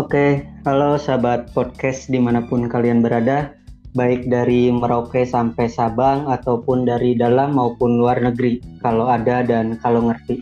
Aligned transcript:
Oke, 0.00 0.48
halo 0.64 0.96
sahabat 0.96 1.52
podcast 1.52 2.08
di 2.08 2.16
mana 2.16 2.40
pun 2.40 2.72
kalian 2.72 3.04
berada, 3.04 3.52
baik 3.92 4.32
dari 4.32 4.72
Merauke 4.72 5.28
sampai 5.28 5.68
Sabang 5.68 6.24
ataupun 6.24 6.88
dari 6.88 7.12
dalam 7.12 7.52
maupun 7.52 8.00
luar 8.00 8.16
negeri, 8.16 8.64
kalau 8.80 9.12
ada 9.12 9.44
dan 9.44 9.76
kalau 9.84 10.08
ngerti. 10.08 10.40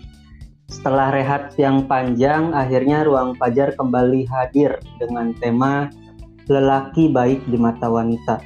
Setelah 0.71 1.11
rehat 1.11 1.59
yang 1.59 1.91
panjang, 1.91 2.55
akhirnya 2.55 3.03
Ruang 3.03 3.35
Pajar 3.35 3.75
kembali 3.75 4.31
hadir 4.31 4.79
dengan 5.03 5.35
tema 5.43 5.91
Lelaki 6.47 7.11
Baik 7.11 7.43
di 7.51 7.59
Mata 7.59 7.91
Wanita. 7.91 8.39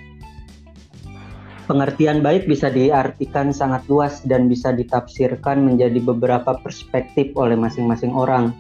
Pengertian 1.69 2.25
baik 2.25 2.49
bisa 2.49 2.73
diartikan 2.73 3.53
sangat 3.53 3.85
luas 3.85 4.25
dan 4.25 4.49
bisa 4.49 4.73
ditafsirkan 4.73 5.61
menjadi 5.61 6.01
beberapa 6.01 6.57
perspektif 6.65 7.37
oleh 7.37 7.61
masing-masing 7.61 8.17
orang 8.17 8.57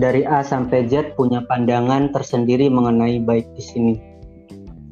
dari 0.00 0.24
A 0.24 0.40
sampai 0.40 0.88
Z 0.88 1.16
punya 1.18 1.44
pandangan 1.44 2.12
tersendiri 2.12 2.72
mengenai 2.72 3.20
baik 3.20 3.44
di 3.52 3.62
sini. 3.62 3.94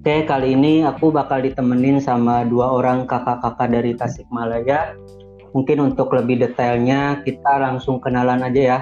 Oke, 0.00 0.24
kali 0.24 0.56
ini 0.56 0.80
aku 0.80 1.12
bakal 1.12 1.44
ditemenin 1.44 2.00
sama 2.00 2.48
dua 2.48 2.72
orang 2.72 3.04
kakak-kakak 3.04 3.68
dari 3.68 3.92
Tasikmalaya. 3.92 4.96
Mungkin 5.52 5.92
untuk 5.92 6.16
lebih 6.16 6.40
detailnya 6.40 7.20
kita 7.20 7.60
langsung 7.60 8.00
kenalan 8.00 8.40
aja 8.40 8.60
ya. 8.60 8.78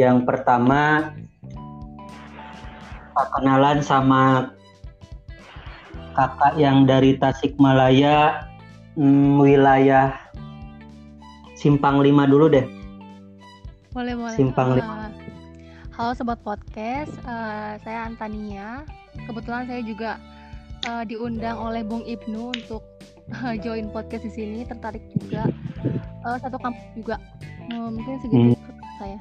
Yang 0.00 0.24
pertama 0.24 1.12
kita 3.12 3.24
kenalan 3.36 3.78
sama 3.84 4.22
kakak 6.16 6.56
yang 6.56 6.88
dari 6.88 7.20
Tasikmalaya 7.20 8.48
hmm, 8.96 9.44
wilayah 9.44 10.16
Simpang 11.60 12.00
5 12.00 12.32
dulu 12.32 12.48
deh. 12.48 12.64
Boleh, 13.92 14.16
boleh. 14.16 14.32
Simpang 14.32 14.80
5. 14.80 15.09
Halo 16.00 16.16
sobat 16.16 16.40
podcast, 16.40 17.12
uh, 17.28 17.76
saya 17.84 18.08
Antania. 18.08 18.88
Kebetulan 19.28 19.68
saya 19.68 19.84
juga 19.84 20.16
uh, 20.88 21.04
diundang 21.04 21.60
oleh 21.60 21.84
Bung 21.84 22.08
Ibnu 22.08 22.56
untuk 22.56 22.80
uh, 23.36 23.52
join 23.60 23.92
podcast 23.92 24.24
di 24.24 24.32
sini. 24.32 24.58
Tertarik 24.64 25.04
juga 25.12 25.52
uh, 26.24 26.40
satu 26.40 26.56
kampus 26.56 26.80
juga. 26.96 27.20
Uh, 27.68 27.92
mungkin 27.92 28.16
segitu 28.24 28.56
hmm. 28.56 28.80
saya. 28.96 29.20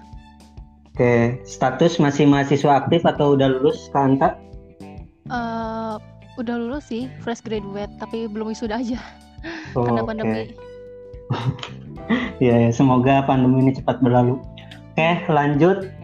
Oke, 0.95 1.43
status 1.43 1.99
masih 1.99 2.23
mahasiswa 2.31 2.79
aktif 2.79 3.03
atau 3.03 3.35
udah 3.35 3.59
lulus, 3.59 3.91
Kak 3.91 4.15
Anta? 4.15 4.39
Uh, 5.27 5.99
udah 6.39 6.55
lulus 6.55 6.87
sih, 6.87 7.11
fresh 7.19 7.43
graduate, 7.43 7.91
tapi 7.99 8.23
belum 8.31 8.55
wisuda 8.55 8.79
aja 8.79 9.03
oh, 9.75 9.83
karena 9.83 10.07
pandemi. 10.07 10.55
ya, 12.47 12.55
ya, 12.55 12.71
semoga 12.71 13.27
pandemi 13.27 13.67
ini 13.67 13.71
cepat 13.75 13.99
berlalu. 13.99 14.39
Oke, 14.95 15.27
lanjut 15.27 15.98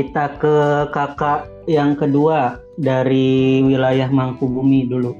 kita 0.00 0.32
ke 0.40 0.56
kakak 0.96 1.44
yang 1.68 1.92
kedua 1.92 2.56
dari 2.80 3.60
wilayah 3.60 4.08
Mangkubumi 4.08 4.88
dulu. 4.88 5.12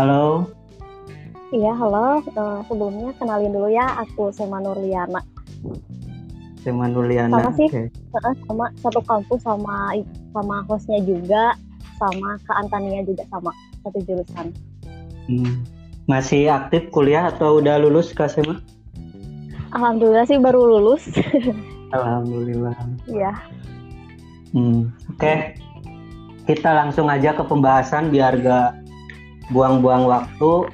Halo. 0.00 0.48
Iya, 1.52 1.76
halo. 1.76 2.24
Uh, 2.32 2.64
sebelumnya 2.64 3.12
kenalin 3.20 3.52
dulu 3.52 3.68
ya, 3.68 3.84
aku 4.00 4.32
Sema 4.32 4.64
Nurliana. 4.64 5.20
Sema 6.64 6.88
Nurliana. 6.88 7.44
Sama 7.44 7.52
sih, 7.60 7.68
okay. 7.68 7.92
sama 8.48 8.72
satu 8.80 9.04
kampus 9.04 9.44
sama 9.44 9.92
sama 10.32 10.64
hostnya 10.64 11.04
juga, 11.04 11.52
sama 12.00 12.40
Kak 12.48 12.64
Antania 12.64 13.04
juga 13.04 13.28
sama 13.28 13.52
satu 13.84 14.00
jurusan. 14.08 14.48
Hmm. 15.28 15.60
Masih 16.08 16.48
aktif 16.48 16.88
kuliah 16.88 17.28
atau 17.28 17.60
udah 17.60 17.84
lulus 17.84 18.16
Kak 18.16 18.32
Sema? 18.32 18.64
Alhamdulillah 19.76 20.24
sih 20.24 20.40
baru 20.40 20.72
lulus. 20.72 21.04
Alhamdulillah. 21.96 22.74
Iya. 23.06 23.32
Hmm, 24.54 24.94
Oke, 25.10 25.18
okay. 25.18 25.36
kita 26.46 26.70
langsung 26.70 27.10
aja 27.10 27.34
ke 27.34 27.42
pembahasan 27.42 28.14
biar 28.14 28.38
gak 28.38 28.78
buang-buang 29.50 30.06
waktu. 30.06 30.70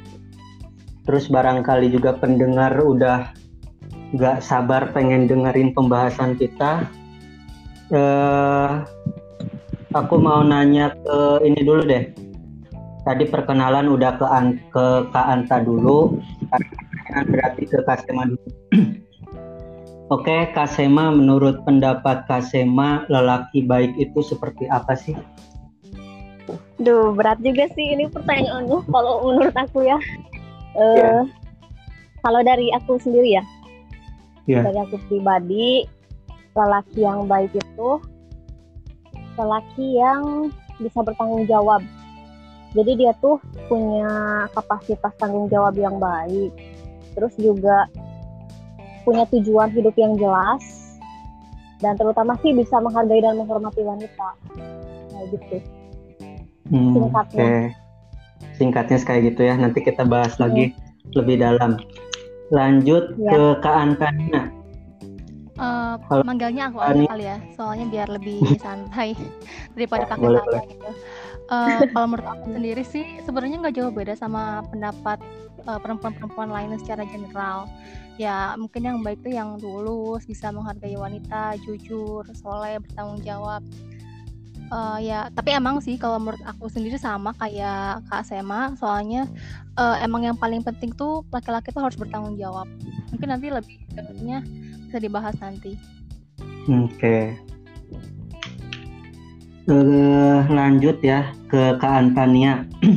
Terus 1.08 1.32
barangkali 1.32 1.88
juga 1.88 2.12
pendengar 2.20 2.76
udah 2.76 3.32
gak 4.20 4.44
sabar 4.44 4.92
pengen 4.92 5.24
dengerin 5.24 5.72
pembahasan 5.72 6.36
kita. 6.36 6.84
Uh, 7.88 8.84
aku 9.96 10.20
mau 10.20 10.44
nanya 10.44 10.92
ke 10.92 11.48
ini 11.48 11.64
dulu 11.64 11.80
deh. 11.88 12.12
Tadi 13.08 13.24
perkenalan 13.32 13.88
udah 13.88 14.12
ke, 14.20 14.26
An 14.28 14.60
ke 14.68 15.08
Kak 15.08 15.24
Anta 15.24 15.64
dulu. 15.64 16.20
Berarti 17.08 17.64
ke 17.64 17.80
Kasema 17.88 18.28
dulu. 18.28 18.44
Oke, 20.10 20.50
Kasema, 20.50 21.14
menurut 21.14 21.62
pendapat 21.62 22.26
Kasema, 22.26 23.06
lelaki 23.06 23.62
baik 23.62 23.94
itu 23.94 24.18
seperti 24.26 24.66
apa 24.66 24.98
sih? 24.98 25.14
Duh, 26.82 27.14
berat 27.14 27.38
juga 27.38 27.70
sih 27.78 27.94
ini 27.94 28.10
pertanyaannya 28.10 28.90
kalau 28.90 29.30
menurut 29.30 29.54
aku 29.54 29.86
ya. 29.86 29.94
Uh, 30.74 30.98
yeah. 30.98 31.22
Kalau 32.26 32.42
dari 32.42 32.74
aku 32.74 32.98
sendiri 32.98 33.38
ya, 33.38 33.44
yeah. 34.50 34.66
dari 34.66 34.82
aku 34.82 34.98
pribadi, 35.06 35.86
lelaki 36.58 37.06
yang 37.06 37.30
baik 37.30 37.54
itu 37.54 38.02
lelaki 39.38 39.94
yang 39.94 40.50
bisa 40.82 41.06
bertanggung 41.06 41.46
jawab. 41.46 41.86
Jadi 42.74 42.98
dia 42.98 43.14
tuh 43.22 43.38
punya 43.70 44.10
kapasitas 44.58 45.14
tanggung 45.22 45.46
jawab 45.46 45.78
yang 45.78 46.02
baik. 46.02 46.50
Terus 47.14 47.34
juga 47.38 47.86
punya 49.02 49.24
tujuan 49.30 49.70
hidup 49.72 49.94
yang 49.96 50.16
jelas 50.20 50.62
dan 51.80 51.96
terutama 51.96 52.36
sih 52.44 52.52
bisa 52.52 52.76
menghargai 52.78 53.24
dan 53.24 53.40
menghormati 53.40 53.80
wanita. 53.80 54.28
Kayak 55.10 55.26
gitu. 55.32 55.56
Hmm, 56.70 56.92
singkatnya. 56.94 57.40
okay. 57.40 57.60
singkatnya 58.54 58.98
kayak 59.02 59.22
gitu 59.32 59.40
ya. 59.48 59.54
Nanti 59.56 59.78
kita 59.80 60.04
bahas 60.04 60.36
hmm. 60.36 60.42
lagi 60.44 60.64
lebih 61.16 61.40
dalam. 61.40 61.80
Lanjut 62.50 63.14
ya. 63.16 63.30
ke 63.32 63.42
Kak 63.62 63.76
Antania 63.78 64.60
uh, 65.60 66.24
manggilnya 66.24 66.72
aku 66.72 66.78
aja 66.80 67.02
kali 67.06 67.24
ya 67.28 67.38
soalnya 67.54 67.86
biar 67.86 68.08
lebih 68.08 68.40
santai 68.64 69.14
daripada 69.76 70.08
pakai 70.08 70.28
saya 70.40 70.62
gitu. 70.66 70.90
Uh, 71.50 71.82
kalau 71.90 72.06
menurut 72.14 72.28
aku 72.30 72.46
sendiri 72.54 72.82
sih 72.86 73.04
sebenarnya 73.26 73.56
nggak 73.58 73.74
jauh 73.74 73.90
beda 73.90 74.14
sama 74.14 74.62
pendapat 74.70 75.18
uh, 75.66 75.78
perempuan-perempuan 75.82 76.48
lainnya 76.48 76.78
secara 76.78 77.02
general 77.10 77.66
ya 78.20 78.52
mungkin 78.60 78.84
yang 78.84 78.98
baik 79.00 79.24
tuh 79.24 79.32
yang 79.32 79.56
tulus 79.56 80.28
bisa 80.28 80.52
menghargai 80.52 80.92
wanita 80.92 81.56
jujur 81.64 82.28
soleh 82.36 82.76
bertanggung 82.76 83.24
jawab. 83.24 83.64
Uh, 84.70 85.02
ya 85.02 85.32
tapi 85.34 85.50
emang 85.56 85.82
sih 85.82 85.98
kalau 85.98 86.20
menurut 86.20 86.38
aku 86.46 86.70
sendiri 86.70 86.94
sama 86.94 87.34
kayak 87.42 88.06
kak 88.06 88.22
Sema 88.22 88.70
soalnya 88.78 89.26
uh, 89.74 89.98
emang 89.98 90.30
yang 90.30 90.38
paling 90.38 90.62
penting 90.62 90.94
tuh 90.94 91.26
laki-laki 91.34 91.72
tuh 91.72 91.80
harus 91.80 91.96
bertanggung 91.96 92.36
jawab. 92.36 92.68
Mungkin 93.08 93.28
nanti 93.32 93.48
lebih 93.48 93.80
detailnya 93.96 94.44
bisa 94.86 94.98
dibahas 95.00 95.34
nanti. 95.40 95.74
Oke. 96.68 96.92
Okay. 97.00 97.24
uh, 99.72 100.44
lanjut 100.46 101.00
ya 101.00 101.32
ke 101.48 101.74
Kak 101.80 101.94
Antania. 102.04 102.68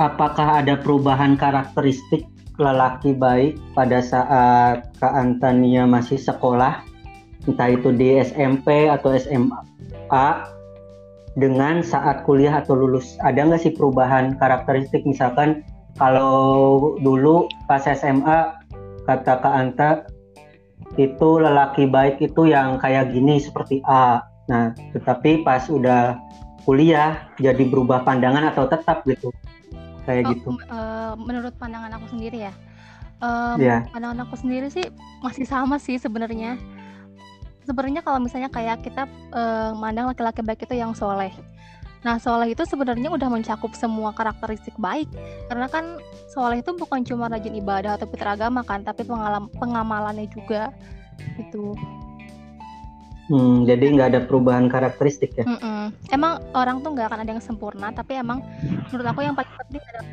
Apakah 0.00 0.64
ada 0.64 0.80
perubahan 0.80 1.36
karakteristik 1.36 2.24
lelaki 2.60 3.16
baik 3.16 3.56
pada 3.72 4.04
saat 4.04 4.92
Kak 5.00 5.16
Antania 5.16 5.88
masih 5.88 6.20
sekolah, 6.20 6.84
entah 7.48 7.68
itu 7.72 7.88
di 7.96 8.20
SMP 8.20 8.86
atau 8.92 9.16
SMA, 9.16 9.60
dengan 11.40 11.80
saat 11.80 12.22
kuliah 12.28 12.60
atau 12.60 12.76
lulus. 12.76 13.16
Ada 13.24 13.48
nggak 13.48 13.62
sih 13.64 13.72
perubahan 13.72 14.36
karakteristik? 14.36 15.08
Misalkan 15.08 15.64
kalau 15.96 16.94
dulu 17.00 17.48
pas 17.64 17.82
SMA 17.82 18.54
kata 19.08 19.40
Kak 19.40 19.54
Anta 19.54 19.90
itu 20.98 21.38
lelaki 21.40 21.88
baik 21.88 22.20
itu 22.20 22.50
yang 22.50 22.76
kayak 22.76 23.14
gini 23.14 23.40
seperti 23.40 23.80
A. 23.88 24.20
Nah, 24.50 24.74
tetapi 24.92 25.46
pas 25.46 25.64
udah 25.70 26.18
kuliah 26.66 27.30
jadi 27.40 27.62
berubah 27.64 28.04
pandangan 28.04 28.52
atau 28.52 28.68
tetap 28.68 29.06
gitu 29.08 29.32
kayak 30.10 30.24
oh, 30.26 30.30
gitu 30.34 30.48
uh, 30.66 31.14
menurut 31.14 31.54
pandangan 31.54 31.94
aku 31.94 32.06
sendiri 32.10 32.50
ya 32.50 32.52
um, 33.22 33.56
yeah. 33.62 33.86
pandangan 33.94 34.26
aku 34.26 34.34
sendiri 34.42 34.66
sih 34.66 34.90
masih 35.22 35.46
sama 35.46 35.78
sih 35.78 35.96
sebenarnya 36.02 36.58
sebenarnya 37.64 38.02
kalau 38.02 38.18
misalnya 38.18 38.50
kayak 38.50 38.82
kita 38.82 39.06
uh, 39.30 39.70
mandang 39.78 40.10
laki-laki 40.10 40.42
baik 40.42 40.66
itu 40.66 40.74
yang 40.74 40.90
soleh 40.90 41.30
Nah, 42.00 42.16
soleh 42.16 42.56
itu 42.56 42.64
sebenarnya 42.64 43.12
udah 43.12 43.28
mencakup 43.28 43.76
semua 43.76 44.16
karakteristik 44.16 44.72
baik. 44.80 45.04
Karena 45.52 45.68
kan 45.68 46.00
soleh 46.32 46.64
itu 46.64 46.72
bukan 46.72 47.04
cuma 47.04 47.28
rajin 47.28 47.52
ibadah 47.52 48.00
atau 48.00 48.08
pintar 48.08 48.40
agama 48.40 48.64
kan, 48.64 48.80
tapi 48.80 49.04
pengalam, 49.04 49.52
pengamalannya 49.60 50.24
juga. 50.32 50.72
Gitu. 51.36 51.76
Hmm, 53.30 53.62
jadi 53.62 53.94
nggak 53.94 54.08
ada 54.10 54.20
perubahan 54.26 54.66
karakteristik 54.66 55.38
ya? 55.38 55.46
Mm-mm. 55.46 55.94
Emang 56.10 56.42
orang 56.50 56.82
tuh 56.82 56.98
nggak 56.98 57.14
akan 57.14 57.20
ada 57.22 57.30
yang 57.38 57.44
sempurna, 57.44 57.94
tapi 57.94 58.18
emang 58.18 58.42
menurut 58.90 59.06
aku 59.06 59.22
yang 59.22 59.38
paling 59.38 59.54
penting 59.54 59.82
adalah 59.86 60.06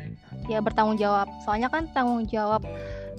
ya 0.46 0.58
bertanggung 0.62 0.98
jawab. 1.02 1.26
Soalnya 1.42 1.66
kan 1.66 1.90
tanggung 1.90 2.22
jawab 2.30 2.62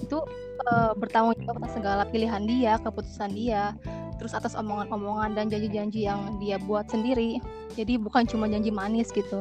itu 0.00 0.24
uh, 0.72 0.96
bertanggung 0.96 1.36
jawab 1.44 1.60
atas 1.60 1.76
segala 1.76 2.08
pilihan 2.08 2.42
dia, 2.48 2.80
keputusan 2.80 3.30
dia. 3.36 3.76
terus 4.20 4.36
atas 4.36 4.52
omongan-omongan 4.52 5.32
dan 5.32 5.48
janji-janji 5.48 6.04
yang 6.04 6.36
dia 6.36 6.60
buat 6.60 6.84
sendiri 6.92 7.40
jadi 7.72 7.96
bukan 7.96 8.28
cuma 8.28 8.44
janji 8.52 8.68
manis 8.68 9.08
gitu 9.08 9.40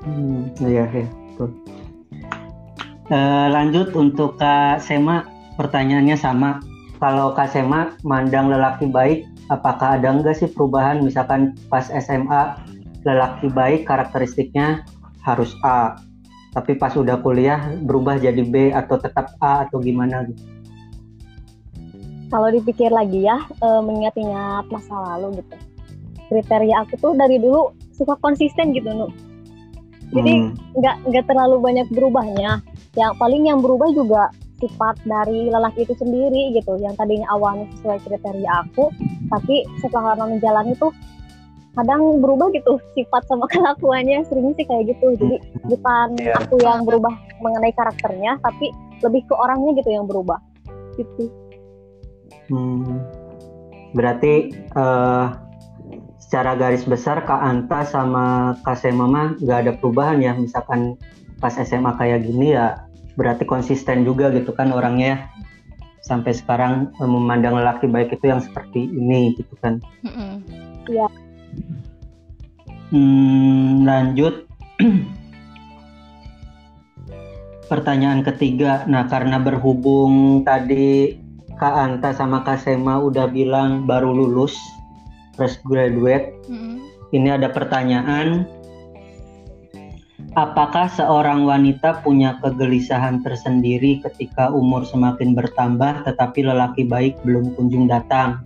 hmm, 0.00 0.56
iya 0.64 0.88
iya 0.96 1.04
betul 1.04 1.52
uh, 3.12 3.46
lanjut 3.52 3.92
untuk 3.92 4.40
kak 4.40 4.80
Sema 4.80 5.28
pertanyaannya 5.60 6.16
sama 6.16 6.64
kalau 6.96 7.36
kak 7.36 7.52
Sema 7.52 7.92
mandang 8.00 8.48
lelaki 8.48 8.88
baik 8.88 9.28
apakah 9.52 9.98
ada 9.98 10.10
enggak 10.10 10.38
sih 10.38 10.50
perubahan 10.50 11.02
misalkan 11.02 11.54
pas 11.70 11.86
SMA 11.88 12.58
lelaki 13.06 13.46
baik 13.50 13.86
karakteristiknya 13.86 14.82
harus 15.22 15.54
A 15.62 15.98
tapi 16.56 16.72
pas 16.72 16.96
udah 16.96 17.20
kuliah 17.20 17.60
berubah 17.84 18.16
jadi 18.16 18.40
B 18.40 18.72
atau 18.72 18.96
tetap 18.96 19.36
A 19.44 19.68
atau 19.68 19.76
gimana 19.76 20.24
gitu? 20.24 20.40
Kalau 22.32 22.48
dipikir 22.48 22.88
lagi 22.88 23.28
ya, 23.28 23.38
e, 23.60 23.68
mengingat-ingat 23.84 24.64
masa 24.72 24.96
lalu 25.14 25.44
gitu. 25.44 25.56
Kriteria 26.32 26.82
aku 26.82 26.96
tuh 26.98 27.12
dari 27.12 27.36
dulu 27.38 27.76
suka 27.92 28.16
konsisten 28.24 28.72
gitu, 28.72 28.88
Nu. 28.88 29.12
Jadi 30.16 30.48
hmm. 30.48 30.80
nggak 30.80 30.96
hmm. 30.96 31.06
nggak 31.12 31.24
terlalu 31.28 31.56
banyak 31.60 31.86
berubahnya. 31.92 32.64
Yang 32.96 33.12
paling 33.20 33.42
yang 33.44 33.60
berubah 33.60 33.92
juga 33.92 34.32
sifat 34.56 34.96
dari 35.04 35.52
lelaki 35.52 35.84
itu 35.84 35.94
sendiri 36.00 36.56
gitu. 36.56 36.80
Yang 36.80 36.96
tadinya 37.00 37.28
awalnya 37.32 37.68
sesuai 37.78 37.98
kriteria 38.08 38.52
aku, 38.68 38.88
tapi 39.28 39.68
setelah 39.84 40.16
lama 40.16 40.36
menjalani 40.36 40.72
tuh 40.80 40.92
kadang 41.76 42.24
berubah 42.24 42.48
gitu 42.56 42.80
sifat 42.96 43.22
sama 43.28 43.44
kelakuannya 43.52 44.24
seringnya 44.26 44.56
sih 44.56 44.66
kayak 44.66 44.96
gitu 44.96 45.06
jadi 45.20 45.36
hmm. 45.36 45.68
bukan 45.76 46.08
yeah. 46.18 46.40
aku 46.40 46.56
yang 46.64 46.88
berubah 46.88 47.12
mengenai 47.44 47.72
karakternya 47.76 48.40
tapi 48.40 48.72
lebih 49.04 49.28
ke 49.28 49.34
orangnya 49.36 49.76
gitu 49.84 49.92
yang 49.92 50.08
berubah 50.08 50.40
gitu 50.96 51.28
hmm. 52.48 52.96
berarti 53.92 54.56
uh, 54.72 55.36
secara 56.16 56.56
garis 56.56 56.82
besar 56.88 57.22
Kak 57.28 57.44
Anta 57.44 57.84
sama 57.84 58.56
Kak 58.64 58.80
Semama 58.80 59.36
nggak 59.36 59.58
ada 59.68 59.72
perubahan 59.76 60.18
ya 60.24 60.32
misalkan 60.32 60.96
pas 61.38 61.52
SMA 61.52 61.92
kayak 62.00 62.24
gini 62.24 62.56
ya 62.56 62.85
berarti 63.16 63.48
konsisten 63.48 64.04
juga 64.04 64.28
gitu 64.30 64.52
kan 64.52 64.70
orangnya 64.70 65.28
sampai 66.04 66.36
sekarang 66.36 66.92
eh, 66.96 67.08
memandang 67.08 67.58
lelaki 67.58 67.90
baik 67.90 68.14
itu 68.14 68.30
yang 68.30 68.40
seperti 68.44 68.86
ini 68.86 69.34
gitu 69.34 69.56
kan 69.58 69.80
iya 70.86 71.08
mm 71.08 71.10
-mm. 71.10 71.86
Hmm, 72.94 73.82
lanjut. 73.82 74.46
Pertanyaan 77.70 78.22
ketiga. 78.22 78.86
Nah, 78.86 79.10
karena 79.10 79.42
berhubung 79.42 80.46
tadi 80.46 81.18
Kak 81.58 81.74
Anta 81.74 82.14
sama 82.14 82.46
Kak 82.46 82.62
Sema 82.62 83.02
udah 83.02 83.26
bilang 83.26 83.90
baru 83.90 84.14
lulus 84.14 84.54
fresh 85.34 85.58
graduate. 85.66 86.30
Mm-hmm. 86.46 86.74
Ini 87.10 87.28
ada 87.42 87.50
pertanyaan. 87.50 88.46
Apakah 90.36 90.92
seorang 90.92 91.48
wanita 91.48 92.04
punya 92.04 92.36
kegelisahan 92.44 93.24
tersendiri 93.24 94.04
ketika 94.04 94.52
umur 94.52 94.84
semakin 94.84 95.32
bertambah 95.32 96.04
tetapi 96.04 96.44
lelaki 96.44 96.84
baik 96.84 97.16
belum 97.24 97.56
kunjung 97.56 97.88
datang? 97.88 98.44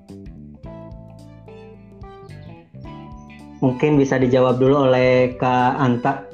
Mungkin 3.59 3.99
bisa 3.99 4.23
dijawab 4.23 4.63
dulu 4.63 4.87
oleh 4.87 5.35
Kak 5.35 5.83
Anta. 5.83 6.31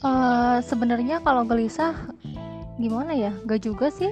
Uh, 0.00 0.64
Sebenarnya 0.64 1.20
kalau 1.20 1.44
gelisah 1.44 1.92
gimana 2.80 3.12
ya? 3.12 3.36
Gak 3.44 3.68
juga 3.68 3.92
sih. 3.92 4.08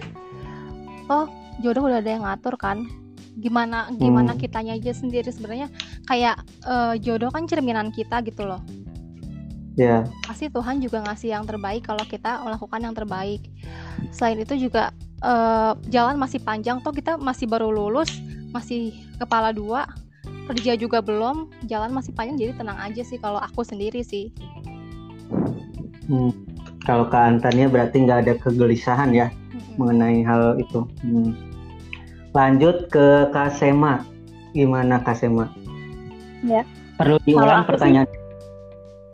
Oh 1.09 1.33
jodoh 1.65 1.89
udah 1.89 2.05
ada 2.05 2.13
yang 2.13 2.29
ngatur 2.29 2.61
kan. 2.61 2.85
Gimana 3.41 3.89
gimana 3.97 4.37
hmm. 4.37 4.41
kitanya 4.45 4.77
aja 4.77 4.93
sendiri 4.93 5.33
sebenarnya 5.33 5.73
kayak 6.05 6.45
uh, 6.69 6.93
jodoh 7.01 7.33
kan 7.33 7.49
cerminan 7.49 7.89
kita 7.89 8.21
gitu 8.21 8.45
loh. 8.45 8.61
Ya. 9.79 9.87
Yeah. 9.87 10.01
Pasti 10.27 10.51
Tuhan 10.51 10.83
juga 10.83 11.07
ngasih 11.07 11.39
yang 11.39 11.47
terbaik 11.47 11.87
kalau 11.87 12.03
kita 12.03 12.43
melakukan 12.43 12.83
yang 12.83 12.95
terbaik. 12.99 13.47
Selain 14.11 14.35
itu 14.43 14.59
juga 14.59 14.91
uh, 15.23 15.79
jalan 15.87 16.19
masih 16.19 16.43
panjang 16.43 16.83
toh 16.83 16.91
kita 16.91 17.15
masih 17.15 17.47
baru 17.47 17.71
lulus, 17.71 18.11
masih 18.51 18.91
kepala 19.23 19.55
dua, 19.55 19.87
kerja 20.49 20.73
juga 20.81 21.05
belum 21.05 21.53
jalan 21.69 21.93
masih 21.93 22.17
panjang 22.17 22.41
jadi 22.41 22.53
tenang 22.57 22.81
aja 22.81 23.05
sih 23.05 23.21
kalau 23.21 23.37
aku 23.37 23.61
sendiri 23.61 24.01
sih 24.01 24.33
hmm. 26.09 26.33
kalau 26.89 27.05
ke 27.05 27.17
Antannya 27.17 27.69
berarti 27.69 28.09
nggak 28.09 28.19
ada 28.25 28.35
kegelisahan 28.41 29.13
ya 29.13 29.29
hmm. 29.29 29.77
mengenai 29.77 30.25
hal 30.25 30.57
itu 30.57 30.89
hmm. 31.05 31.37
lanjut 32.33 32.89
ke 32.89 33.29
Kasema 33.29 34.09
gimana 34.57 35.05
Kasema 35.05 35.53
ya 36.41 36.65
perlu 36.97 37.21
diulang 37.29 37.69
pertanyaan 37.69 38.09
sih, 38.09 38.18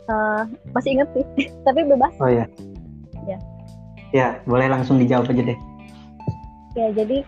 uh, 0.09 0.43
masih 0.73 0.99
inget 0.99 1.09
sih 1.13 1.25
tapi 1.65 1.85
bebas. 1.85 2.13
Oh 2.21 2.29
ya 2.29 2.45
ya. 3.25 3.37
Ya 4.13 4.27
boleh 4.47 4.71
langsung 4.71 5.01
dijawab 5.01 5.29
aja 5.33 5.43
deh. 5.43 5.59
Ya 6.77 6.87
jadi 6.93 7.25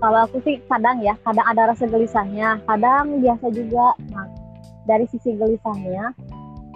kalau 0.00 0.24
aku 0.28 0.40
sih 0.46 0.56
kadang 0.68 1.02
ya 1.04 1.16
kadang 1.26 1.46
ada 1.48 1.72
rasa 1.72 1.84
gelisahnya 1.88 2.60
kadang 2.68 3.20
biasa 3.24 3.46
juga. 3.50 3.96
Nah 4.12 4.28
dari 4.86 5.04
sisi 5.10 5.34
gelisahnya 5.34 6.14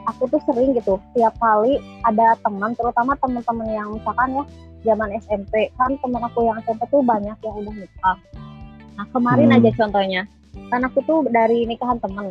aku 0.04 0.28
tuh 0.28 0.40
sering 0.44 0.76
gitu 0.76 1.00
tiap 1.16 1.32
kali 1.40 1.80
ada 2.04 2.36
teman 2.44 2.76
terutama 2.76 3.16
teman-teman 3.20 3.68
yang 3.72 3.88
misalkan 3.96 4.36
ya 4.36 4.44
zaman 4.84 5.16
SMP 5.24 5.72
kan 5.80 5.96
teman 5.96 6.20
aku 6.28 6.44
yang 6.44 6.60
SMP 6.60 6.84
tuh 6.92 7.00
banyak 7.00 7.36
yang 7.40 7.54
udah 7.62 7.74
nikah. 7.74 8.18
Nah 8.94 9.06
kemarin 9.12 9.48
hmm. 9.52 9.56
aja 9.60 9.70
contohnya. 9.78 10.22
Kan 10.70 10.86
aku 10.86 11.02
tuh 11.02 11.26
dari 11.34 11.66
nikahan 11.66 11.98
teman. 11.98 12.30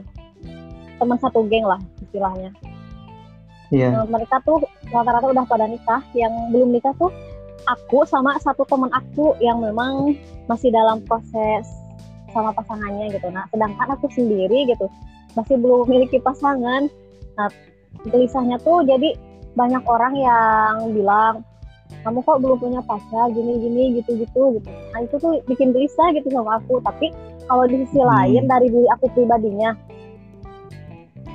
Teman 0.95 1.17
satu 1.19 1.43
geng 1.51 1.67
lah 1.67 1.81
istilahnya 1.99 2.55
yeah. 3.73 3.91
Iya. 3.91 4.05
mereka 4.05 4.37
tuh 4.45 4.61
rata-rata 4.93 5.33
udah 5.33 5.45
pada 5.49 5.65
nikah 5.65 6.01
yang 6.13 6.31
belum 6.53 6.69
nikah 6.77 6.93
tuh 7.01 7.09
aku 7.65 8.05
sama 8.05 8.37
satu 8.39 8.67
teman 8.67 8.91
aku 8.93 9.33
yang 9.41 9.63
memang 9.63 10.13
masih 10.45 10.69
dalam 10.69 11.01
proses 11.07 11.65
sama 12.33 12.49
pasangannya 12.51 13.13
gitu. 13.13 13.29
Nah, 13.29 13.45
sedangkan 13.53 13.93
aku 13.93 14.09
sendiri 14.11 14.67
gitu 14.67 14.89
masih 15.33 15.57
belum 15.57 15.89
memiliki 15.89 16.21
pasangan. 16.21 16.89
Nah, 17.37 17.49
gelisahnya 18.09 18.61
tuh 18.61 18.85
jadi 18.85 19.15
banyak 19.53 19.83
orang 19.85 20.13
yang 20.17 20.73
bilang 20.93 21.45
kamu 22.01 22.25
kok 22.25 22.41
belum 22.41 22.57
punya 22.57 22.81
pacar 22.83 23.29
gini-gini 23.31 24.01
gitu-gitu 24.01 24.59
gitu. 24.59 24.69
Nah, 24.91 24.99
itu 25.05 25.15
tuh 25.21 25.39
bikin 25.45 25.71
gelisah 25.71 26.09
gitu 26.17 26.27
sama 26.33 26.57
aku. 26.59 26.81
Tapi 26.81 27.13
kalau 27.47 27.69
di 27.69 27.85
sisi 27.85 28.01
hmm. 28.01 28.09
lain 28.09 28.43
dari 28.49 28.67
diri 28.67 28.87
aku 28.91 29.05
pribadinya 29.13 29.77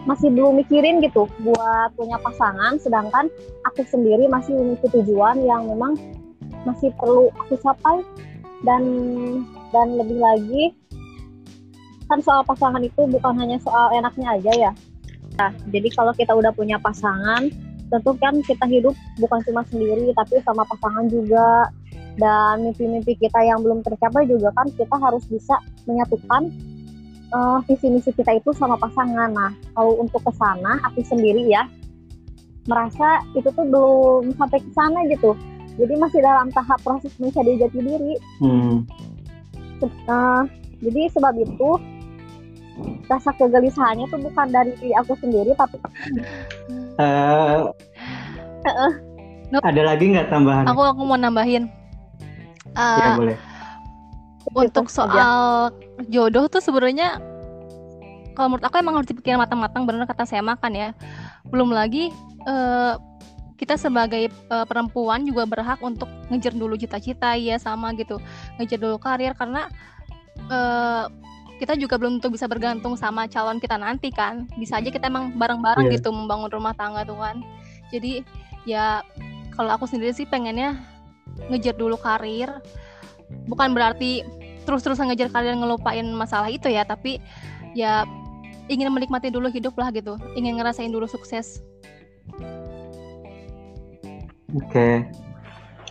masih 0.09 0.33
belum 0.33 0.57
mikirin 0.65 1.05
gitu 1.05 1.29
buat 1.45 1.93
punya 1.93 2.17
pasangan 2.25 2.81
sedangkan 2.81 3.29
aku 3.69 3.85
sendiri 3.85 4.25
masih 4.25 4.57
memiliki 4.57 4.89
tujuan 4.97 5.37
yang 5.45 5.69
memang 5.69 6.01
masih 6.65 6.89
perlu 6.97 7.29
aku 7.45 7.61
capai. 7.61 8.01
Dan 8.67 8.83
dan 9.71 9.95
lebih 9.95 10.19
lagi 10.19 10.75
kan 12.11 12.19
soal 12.19 12.43
pasangan 12.43 12.83
itu 12.83 13.07
bukan 13.07 13.39
hanya 13.39 13.61
soal 13.63 13.95
enaknya 13.95 14.35
aja 14.35 14.53
ya. 14.57 14.73
Nah 15.39 15.55
jadi 15.71 15.87
kalau 15.95 16.11
kita 16.17 16.35
udah 16.35 16.51
punya 16.51 16.75
pasangan 16.83 17.47
tentu 17.87 18.13
kan 18.19 18.35
kita 18.43 18.67
hidup 18.67 18.99
bukan 19.23 19.39
cuma 19.47 19.63
sendiri 19.71 20.11
tapi 20.17 20.43
sama 20.43 20.65
pasangan 20.67 21.07
juga. 21.07 21.71
Dan 22.19 22.67
mimpi-mimpi 22.67 23.15
kita 23.15 23.47
yang 23.47 23.63
belum 23.63 23.87
tercapai 23.87 24.27
juga 24.27 24.51
kan 24.51 24.67
kita 24.75 24.99
harus 24.99 25.23
bisa 25.31 25.55
menyatukan 25.87 26.51
uh, 27.33 27.59
visi 27.67 27.89
misi 27.93 28.11
kita 28.15 28.39
itu 28.39 28.51
sama 28.57 28.77
pasangan. 28.81 29.31
Nah 29.33 29.53
kalau 29.75 29.99
untuk 30.01 30.23
ke 30.25 30.33
sana 30.37 30.81
aku 30.85 31.05
sendiri 31.05 31.49
ya 31.49 31.67
merasa 32.69 33.25
itu 33.33 33.49
tuh 33.49 33.65
belum 33.65 34.37
sampai 34.37 34.61
ke 34.61 34.71
sana 34.77 35.05
gitu. 35.09 35.33
Jadi 35.79 35.95
masih 35.95 36.21
dalam 36.21 36.51
tahap 36.51 36.79
proses 36.83 37.15
mencari 37.23 37.57
jati 37.57 37.79
diri. 37.79 38.15
Hmm. 38.43 38.83
uh, 40.11 40.43
jadi 40.83 41.07
sebab 41.15 41.35
itu 41.39 41.71
rasa 43.11 43.35
kegelisahannya 43.35 44.07
tuh 44.11 44.21
bukan 44.23 44.47
dari 44.55 44.71
diri 44.79 44.95
aku 44.95 45.19
sendiri 45.19 45.51
tapi 45.59 45.83
uh, 47.03 47.67
uh, 48.63 48.93
nope. 49.51 49.65
ada 49.67 49.83
lagi 49.83 50.15
nggak 50.15 50.31
tambahan? 50.31 50.67
Aku 50.71 50.83
aku 50.83 51.03
mau 51.03 51.19
nambahin. 51.19 51.67
Uh, 52.79 53.01
ya 53.03 53.11
boleh 53.19 53.48
untuk 54.55 54.87
soal 54.89 55.73
aja. 55.73 56.05
jodoh 56.09 56.47
tuh 56.49 56.63
sebenarnya 56.63 57.21
kalau 58.39 58.55
menurut 58.55 58.65
aku 58.65 58.79
emang 58.79 58.95
harus 58.95 59.11
dipikir 59.11 59.35
matang-matang 59.35 59.83
benar 59.83 60.07
kata 60.07 60.23
saya 60.23 60.43
makan 60.47 60.73
ya 60.73 60.89
belum 61.51 61.75
lagi 61.75 62.15
uh, 62.47 62.95
kita 63.59 63.75
sebagai 63.75 64.31
uh, 64.55 64.63
perempuan 64.63 65.27
juga 65.27 65.43
berhak 65.43 65.83
untuk 65.83 66.07
ngejar 66.31 66.55
dulu 66.55 66.79
cita-cita 66.79 67.35
ya 67.35 67.59
sama 67.59 67.91
gitu 67.99 68.23
ngejar 68.57 68.79
dulu 68.79 68.97
karir 69.03 69.35
karena 69.35 69.67
uh, 70.47 71.11
kita 71.59 71.75
juga 71.75 71.99
belum 71.99 72.23
tentu 72.23 72.39
bisa 72.39 72.47
bergantung 72.47 72.95
sama 72.95 73.27
calon 73.27 73.59
kita 73.59 73.75
nanti 73.75 74.15
kan 74.15 74.47
bisa 74.55 74.79
aja 74.79 74.95
kita 74.95 75.11
emang 75.11 75.35
bareng-bareng 75.35 75.91
yeah. 75.91 75.99
gitu 75.99 76.15
membangun 76.15 76.47
rumah 76.47 76.71
tangga 76.79 77.03
tuh 77.03 77.19
kan 77.19 77.43
jadi 77.91 78.23
ya 78.63 79.03
kalau 79.59 79.75
aku 79.75 79.91
sendiri 79.91 80.15
sih 80.15 80.23
pengennya 80.23 80.79
ngejar 81.51 81.75
dulu 81.75 81.99
karir 81.99 82.63
bukan 83.49 83.77
berarti 83.77 84.25
terus-terusan 84.65 85.09
ngejar 85.09 85.33
kalian 85.33 85.65
ngelupain 85.65 86.05
masalah 86.13 86.53
itu 86.53 86.69
ya 86.69 86.85
tapi 86.85 87.17
ya 87.73 88.05
ingin 88.69 88.93
menikmati 88.93 89.33
dulu 89.33 89.49
hidup 89.49 89.77
lah 89.81 89.89
gitu. 89.93 90.17
Ingin 90.37 90.61
ngerasain 90.61 90.93
dulu 90.93 91.09
sukses. 91.09 91.65
Oke. 94.57 95.05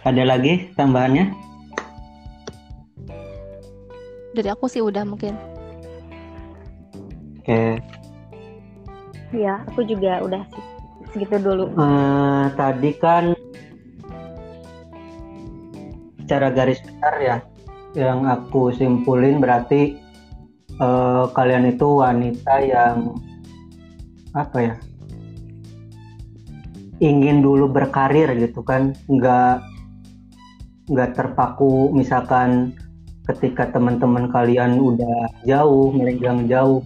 Ada 0.06 0.24
lagi 0.24 0.74
tambahannya? 0.78 1.34
Dari 4.34 4.50
aku 4.50 4.70
sih 4.70 4.82
udah 4.82 5.06
mungkin. 5.06 5.34
Oke. 7.42 7.82
Ya 9.34 9.62
aku 9.68 9.86
juga 9.86 10.22
udah 10.26 10.42
sih 10.54 10.64
segitu 11.14 11.38
dulu. 11.42 11.70
Uh, 11.78 12.50
tadi 12.58 12.94
kan 12.98 13.37
secara 16.28 16.52
garis 16.52 16.84
besar 16.84 17.16
ya 17.24 17.38
yang 17.96 18.28
aku 18.28 18.76
simpulin 18.76 19.40
berarti 19.40 19.96
uh, 20.84 21.32
kalian 21.32 21.72
itu 21.72 21.88
wanita 22.04 22.56
yang 22.68 23.16
apa 24.36 24.58
ya 24.60 24.76
ingin 27.00 27.40
dulu 27.40 27.72
berkarir 27.72 28.28
gitu 28.36 28.60
kan 28.60 28.92
nggak 29.08 29.64
nggak 30.92 31.16
terpaku 31.16 31.96
misalkan 31.96 32.76
ketika 33.32 33.72
teman-teman 33.72 34.28
kalian 34.28 34.84
udah 34.84 35.32
jauh 35.48 35.96
melenggang 35.96 36.44
jauh 36.52 36.84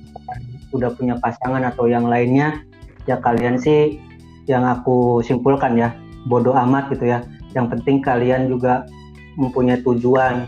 udah 0.70 0.94
punya 0.94 1.18
pasangan 1.18 1.66
atau 1.66 1.90
yang 1.90 2.06
lainnya 2.06 2.62
ya 3.10 3.18
kalian 3.18 3.58
sih 3.58 3.98
yang 4.46 4.70
aku 4.70 5.26
simpulkan 5.26 5.82
ya 5.82 5.90
bodoh 6.26 6.54
amat 6.54 6.94
gitu 6.94 7.10
ya. 7.10 7.26
Yang 7.52 7.78
penting 7.78 7.98
kalian 8.04 8.48
juga 8.48 8.86
mempunyai 9.36 9.80
tujuan. 9.84 10.48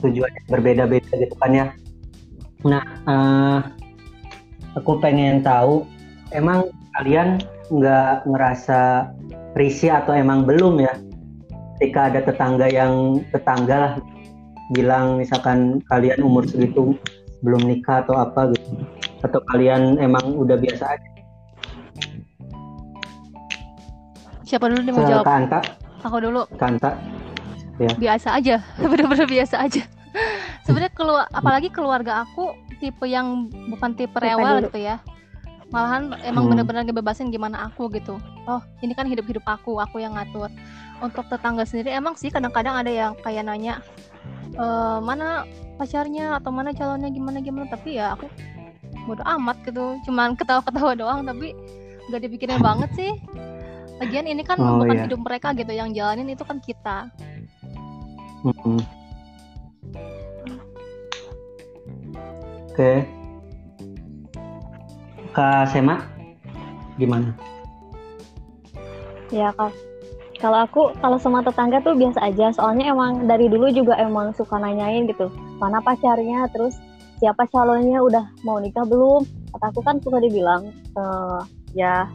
Tujuan 0.00 0.30
yang 0.32 0.46
berbeda-beda 0.48 1.12
gitu 1.16 1.34
kan 1.40 1.50
ya. 1.52 1.66
Nah 2.64 2.84
uh, 3.04 3.58
aku 4.76 4.96
pengen 5.00 5.44
tahu 5.44 5.84
emang 6.32 6.72
kalian 6.96 7.40
nggak 7.68 8.24
ngerasa 8.28 9.12
risih 9.56 9.92
atau 9.92 10.16
emang 10.16 10.48
belum 10.48 10.80
ya? 10.80 10.94
Ketika 11.76 12.08
ada 12.12 12.20
tetangga 12.24 12.66
yang 12.70 13.20
tetangga 13.34 13.76
lah 13.76 13.92
bilang 14.72 15.20
misalkan 15.20 15.84
kalian 15.92 16.24
umur 16.24 16.48
segitu 16.48 16.96
belum 17.44 17.68
nikah 17.68 18.06
atau 18.08 18.16
apa 18.16 18.56
gitu. 18.56 18.80
Atau 19.20 19.40
kalian 19.52 20.00
emang 20.00 20.36
udah 20.36 20.56
biasa 20.56 20.84
aja? 20.96 21.08
Siapa 24.44 24.68
dulu 24.68 24.80
nih 24.84 24.92
mau 24.92 25.04
jawab? 25.04 25.24
Kanta 25.28 25.60
aku 26.04 26.16
dulu. 26.20 26.42
Kanta 26.56 26.96
ya. 27.78 27.90
biasa 27.94 28.28
aja 28.38 28.56
bener-bener 28.90 29.26
biasa 29.28 29.56
aja. 29.62 29.82
Sebenarnya 30.62 30.92
keluar 30.94 31.26
apalagi 31.34 31.68
keluarga 31.68 32.22
aku 32.24 32.54
tipe 32.78 33.04
yang 33.08 33.50
bukan 33.70 33.96
tipe 33.98 34.16
rewel 34.18 34.64
gitu 34.68 34.78
ya. 34.80 35.02
Malahan 35.72 36.14
emang 36.22 36.46
hmm. 36.46 36.50
bener-bener 36.54 36.82
ngebebasin 36.86 37.34
gimana 37.34 37.66
aku 37.66 37.90
gitu. 37.90 38.20
Oh 38.46 38.62
ini 38.84 38.94
kan 38.94 39.08
hidup-hidup 39.10 39.42
aku 39.44 39.82
aku 39.82 39.98
yang 39.98 40.14
ngatur. 40.14 40.48
Untuk 41.02 41.26
tetangga 41.26 41.66
sendiri 41.66 41.90
emang 41.92 42.14
sih 42.14 42.30
kadang-kadang 42.30 42.78
ada 42.78 42.92
yang 42.92 43.12
kayak 43.20 43.44
nanya 43.44 43.82
e, 44.54 44.66
mana 45.02 45.42
pacarnya 45.74 46.38
atau 46.38 46.54
mana 46.54 46.70
calonnya 46.70 47.10
gimana 47.10 47.42
gimana? 47.42 47.66
Tapi 47.66 47.98
ya 47.98 48.14
aku 48.14 48.30
bodo 49.04 49.26
amat 49.26 49.58
gitu. 49.66 49.98
Cuman 50.06 50.32
ketawa-ketawa 50.38 50.94
doang 50.94 51.26
tapi 51.26 51.52
gak 52.08 52.22
dipikirin 52.22 52.62
banget 52.68 52.90
sih. 52.94 53.12
Lagian 53.98 54.26
ini 54.30 54.42
kan 54.46 54.58
oh, 54.62 54.82
bukan 54.82 54.96
iya. 54.96 55.04
hidup 55.10 55.20
mereka 55.22 55.54
gitu 55.54 55.70
yang 55.74 55.90
jalanin 55.90 56.30
itu 56.30 56.42
kan 56.46 56.58
kita 56.62 57.10
Oke. 62.74 63.08
Kak 65.32 65.72
Sema, 65.72 66.04
gimana? 67.00 67.32
Ya 69.32 69.50
kak, 69.56 69.72
kalau 70.38 70.62
aku 70.62 70.92
kalau 71.00 71.16
sama 71.16 71.40
tetangga 71.40 71.80
tuh 71.80 71.96
biasa 71.96 72.20
aja. 72.22 72.52
Soalnya 72.52 72.92
emang 72.92 73.24
dari 73.26 73.48
dulu 73.48 73.72
juga 73.72 73.96
emang 73.96 74.36
suka 74.36 74.60
nanyain 74.60 75.08
gitu, 75.08 75.32
mana 75.58 75.80
pacarnya, 75.80 76.46
terus 76.52 76.76
siapa 77.18 77.48
calonnya, 77.48 78.04
udah 78.04 78.28
mau 78.44 78.60
nikah 78.60 78.84
belum? 78.84 79.24
Kata 79.56 79.72
aku 79.72 79.80
kan 79.82 79.96
suka 80.04 80.20
dibilang, 80.20 80.70
uh, 80.94 81.42
ya 81.72 82.06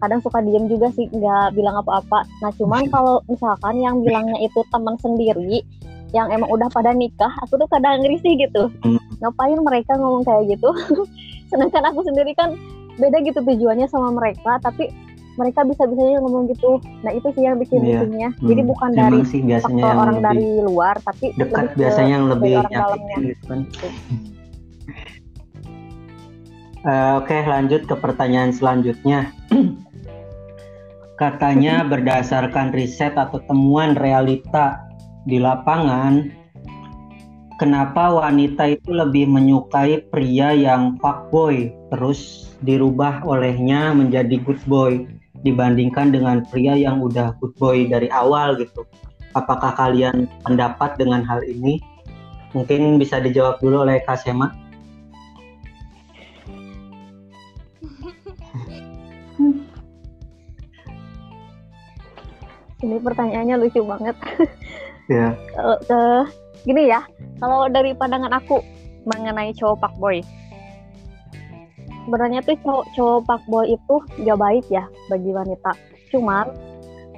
kadang 0.00 0.20
suka 0.24 0.40
diem 0.40 0.66
juga 0.66 0.88
sih 0.96 1.06
nggak 1.12 1.54
bilang 1.54 1.76
apa-apa 1.78 2.24
nah 2.40 2.50
cuman 2.56 2.88
kalau 2.94 3.20
misalkan 3.28 3.78
yang 3.78 4.00
bilangnya 4.00 4.40
itu 4.40 4.60
teman 4.72 4.96
sendiri 4.98 5.62
yang 6.10 6.26
emang 6.34 6.50
udah 6.50 6.66
pada 6.74 6.90
nikah 6.90 7.30
aku 7.46 7.54
tuh 7.60 7.68
kadang 7.70 8.02
ngerisih 8.02 8.34
gitu 8.40 8.66
hmm. 8.82 8.98
ngapain 9.22 9.58
mereka 9.62 9.94
ngomong 9.94 10.26
kayak 10.26 10.58
gitu 10.58 10.70
sedangkan 11.50 11.86
aku 11.90 12.02
sendiri 12.06 12.34
kan 12.34 12.54
beda 12.98 13.22
gitu 13.22 13.40
tujuannya 13.42 13.86
sama 13.86 14.10
mereka 14.10 14.58
tapi 14.58 14.90
mereka 15.38 15.62
bisa 15.62 15.86
bisanya 15.86 16.18
ngomong 16.20 16.50
gitu 16.50 16.82
nah 17.06 17.14
itu 17.14 17.30
sih 17.32 17.46
yang 17.46 17.56
bikin 17.56 17.80
yeah. 17.80 18.02
risihnya 18.02 18.28
hmm. 18.34 18.48
jadi 18.50 18.62
bukan 18.66 18.90
Emang 18.92 19.00
dari 19.00 19.20
sih 19.24 19.40
faktor 19.46 19.94
orang 19.94 20.18
dari 20.20 20.48
luar 20.60 20.94
tapi 21.00 21.32
dekat 21.38 21.72
biasanya 21.78 22.12
yang 22.18 22.26
lebih 22.28 22.52
orang 22.60 22.74
dalamnya 22.74 23.16
gitu 23.34 23.44
kan 23.46 23.60
Uh, 26.80 26.88
Oke, 27.20 27.36
okay, 27.36 27.40
lanjut 27.44 27.84
ke 27.84 27.92
pertanyaan 27.92 28.56
selanjutnya. 28.56 29.28
Katanya 31.20 31.84
berdasarkan 31.84 32.72
riset 32.72 33.12
atau 33.12 33.44
temuan 33.44 33.92
realita 33.92 34.80
di 35.28 35.36
lapangan, 35.36 36.32
kenapa 37.60 38.08
wanita 38.08 38.80
itu 38.80 38.88
lebih 38.88 39.28
menyukai 39.28 40.00
pria 40.08 40.56
yang 40.56 40.96
fuckboy 40.96 41.76
terus 41.92 42.48
dirubah 42.64 43.20
olehnya 43.28 43.92
menjadi 43.92 44.40
good 44.40 44.64
boy 44.64 45.04
dibandingkan 45.44 46.08
dengan 46.08 46.40
pria 46.48 46.72
yang 46.72 47.04
udah 47.04 47.36
good 47.36 47.52
boy 47.60 47.84
dari 47.84 48.08
awal 48.16 48.56
gitu. 48.56 48.88
Apakah 49.36 49.76
kalian 49.76 50.24
pendapat 50.48 50.96
dengan 50.96 51.20
hal 51.20 51.44
ini? 51.44 51.84
Mungkin 52.56 52.96
bisa 52.96 53.20
dijawab 53.20 53.60
dulu 53.60 53.84
oleh 53.84 54.00
Kasema. 54.08 54.56
ini 62.90 62.98
pertanyaannya 62.98 63.56
lucu 63.62 63.80
banget. 63.86 64.16
Ya. 65.10 65.34
Kalau 65.58 65.74
uh, 65.90 66.22
gini 66.62 66.86
ya, 66.86 67.02
kalau 67.42 67.66
dari 67.66 67.90
pandangan 67.98 68.30
aku 68.30 68.62
mengenai 69.10 69.50
cowok 69.58 69.82
pak 69.82 69.94
boy, 69.98 70.22
sebenarnya 72.06 72.46
tuh 72.46 72.54
cowok 72.62 72.86
cowok 72.94 73.20
pak 73.26 73.42
boy 73.50 73.74
itu 73.74 73.94
gak 74.22 74.38
baik 74.38 74.62
ya 74.70 74.86
bagi 75.10 75.34
wanita. 75.34 75.74
Cuman 76.14 76.54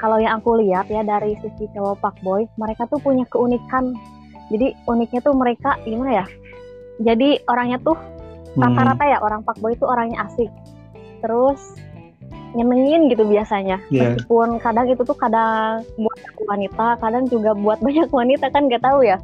kalau 0.00 0.17
yang 0.17 0.41
aku 0.41 0.57
lihat 0.64 0.88
ya 0.88 1.05
dari 1.05 1.37
sisi 1.45 1.69
cowok 1.76 2.00
pak 2.00 2.17
boy, 2.25 2.49
mereka 2.57 2.88
tuh 2.88 2.97
punya 2.97 3.29
keunikan. 3.29 3.93
Jadi 4.49 4.73
uniknya 4.88 5.21
tuh 5.21 5.37
mereka 5.37 5.76
gimana 5.85 6.25
ya? 6.25 6.26
Jadi 6.97 7.45
orangnya 7.45 7.76
tuh 7.85 8.00
rata-rata 8.57 9.05
ya 9.05 9.21
orang 9.21 9.45
pak 9.45 9.61
boy 9.61 9.76
itu 9.76 9.85
orangnya 9.85 10.33
asik. 10.33 10.49
Terus 11.21 11.76
nyenengin 12.53 13.09
gitu 13.09 13.25
biasanya 13.25 13.81
yeah. 13.89 14.13
meskipun 14.13 14.61
kadang 14.61 14.87
itu 14.89 15.03
tuh 15.03 15.17
kadang 15.17 15.85
buat 15.97 16.21
wanita 16.49 17.01
kadang 17.01 17.25
juga 17.29 17.57
buat 17.57 17.79
banyak 17.87 18.09
wanita 18.13 18.53
kan 18.53 18.69
nggak 18.69 18.85
tahu 18.85 19.05
ya 19.05 19.19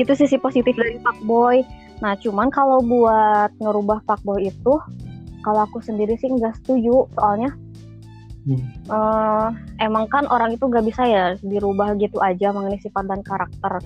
itu 0.00 0.12
sisi 0.16 0.40
positif 0.40 0.72
dari 0.76 0.96
Pak 1.00 1.24
Boy 1.28 1.62
nah 2.00 2.16
cuman 2.16 2.48
kalau 2.48 2.80
buat 2.80 3.52
ngerubah 3.60 4.04
Pak 4.08 4.24
Boy 4.24 4.48
itu 4.48 4.74
kalau 5.44 5.64
aku 5.68 5.84
sendiri 5.84 6.16
sih 6.16 6.32
nggak 6.32 6.56
setuju 6.64 7.04
soalnya 7.16 7.52
hmm. 8.48 8.64
uh, 8.88 9.52
emang 9.84 10.08
kan 10.08 10.24
orang 10.32 10.56
itu 10.56 10.64
nggak 10.64 10.84
bisa 10.88 11.04
ya 11.04 11.24
dirubah 11.44 11.96
gitu 12.00 12.16
aja 12.24 12.52
mengenai 12.56 12.80
sifat 12.80 13.04
dan 13.04 13.20
karakter 13.20 13.80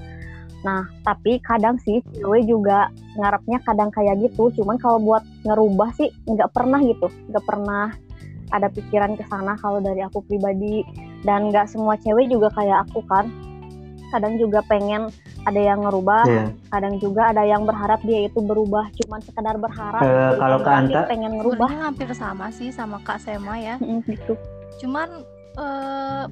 Nah, 0.64 0.88
tapi 1.04 1.38
kadang 1.44 1.76
sih 1.76 2.00
cewek 2.16 2.48
juga 2.48 2.88
ngarepnya 3.20 3.60
kadang 3.68 3.92
kayak 3.92 4.16
gitu. 4.24 4.48
Cuman 4.56 4.80
kalau 4.80 4.96
buat 4.96 5.22
ngerubah 5.44 5.92
sih 5.94 6.08
nggak 6.24 6.50
pernah 6.56 6.80
gitu, 6.80 7.06
nggak 7.30 7.44
pernah 7.44 7.92
ada 8.54 8.70
pikiran 8.70 9.18
ke 9.18 9.26
sana 9.26 9.58
kalau 9.58 9.82
dari 9.82 10.00
aku 10.06 10.22
pribadi. 10.24 10.86
Dan 11.26 11.50
nggak 11.50 11.74
semua 11.74 11.98
cewek 11.98 12.30
juga 12.30 12.48
kayak 12.54 12.86
aku 12.88 13.02
kan. 13.10 13.26
Kadang 14.14 14.38
juga 14.38 14.62
pengen 14.70 15.10
ada 15.44 15.60
yang 15.60 15.84
ngerubah 15.84 16.24
yeah. 16.24 16.48
kadang 16.72 16.96
juga 16.96 17.34
ada 17.34 17.44
yang 17.44 17.66
berharap 17.66 18.00
dia 18.06 18.30
itu 18.30 18.38
berubah. 18.40 18.88
Cuman 19.02 19.20
sekedar 19.20 19.58
berharap 19.58 20.00
uh, 20.00 20.38
kalau 20.38 20.58
ke 20.62 20.70
Anta? 20.70 21.02
pengen 21.10 21.42
ngerubah. 21.42 21.66
Sebenarnya 21.68 21.82
hampir 21.82 22.08
sama 22.14 22.46
sih 22.54 22.70
sama 22.70 22.96
Kak 23.02 23.18
Sema 23.20 23.58
ya. 23.58 23.76
Gitu. 24.06 24.38
Cuman 24.80 25.26
uh, 25.58 26.24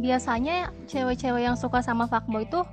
biasanya 0.00 0.74
cewek-cewek 0.90 1.46
yang 1.46 1.54
suka 1.54 1.78
sama 1.84 2.10
fuckboy 2.10 2.42
itu 2.42 2.64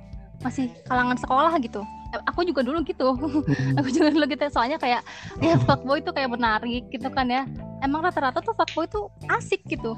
masih 0.42 0.74
kalangan 0.90 1.14
sekolah 1.14 1.54
gitu 1.62 1.86
aku 2.28 2.44
juga 2.44 2.60
dulu 2.60 2.84
gitu. 2.84 3.16
Hmm. 3.16 3.78
aku 3.80 3.88
juga 3.88 4.12
dulu 4.12 4.24
gitu 4.28 4.44
soalnya 4.52 4.76
kayak 4.76 5.00
ya 5.40 5.56
fuckboy 5.64 6.04
itu 6.04 6.12
kayak 6.12 6.30
menarik 6.32 6.84
gitu 6.92 7.08
kan 7.08 7.28
ya. 7.28 7.48
Emang 7.80 8.04
rata-rata 8.04 8.44
tuh 8.44 8.52
fuckboy 8.52 8.84
itu 8.84 9.08
asik 9.32 9.64
gitu. 9.66 9.96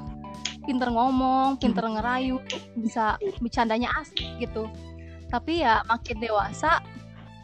Pinter 0.65 0.89
ngomong 0.89 1.59
pinter 1.61 1.85
ngerayu 1.85 2.41
bisa 2.79 3.19
bercandanya 3.43 3.91
asik 3.99 4.25
gitu. 4.39 4.71
Tapi 5.29 5.65
ya 5.65 5.83
makin 5.85 6.17
dewasa 6.23 6.79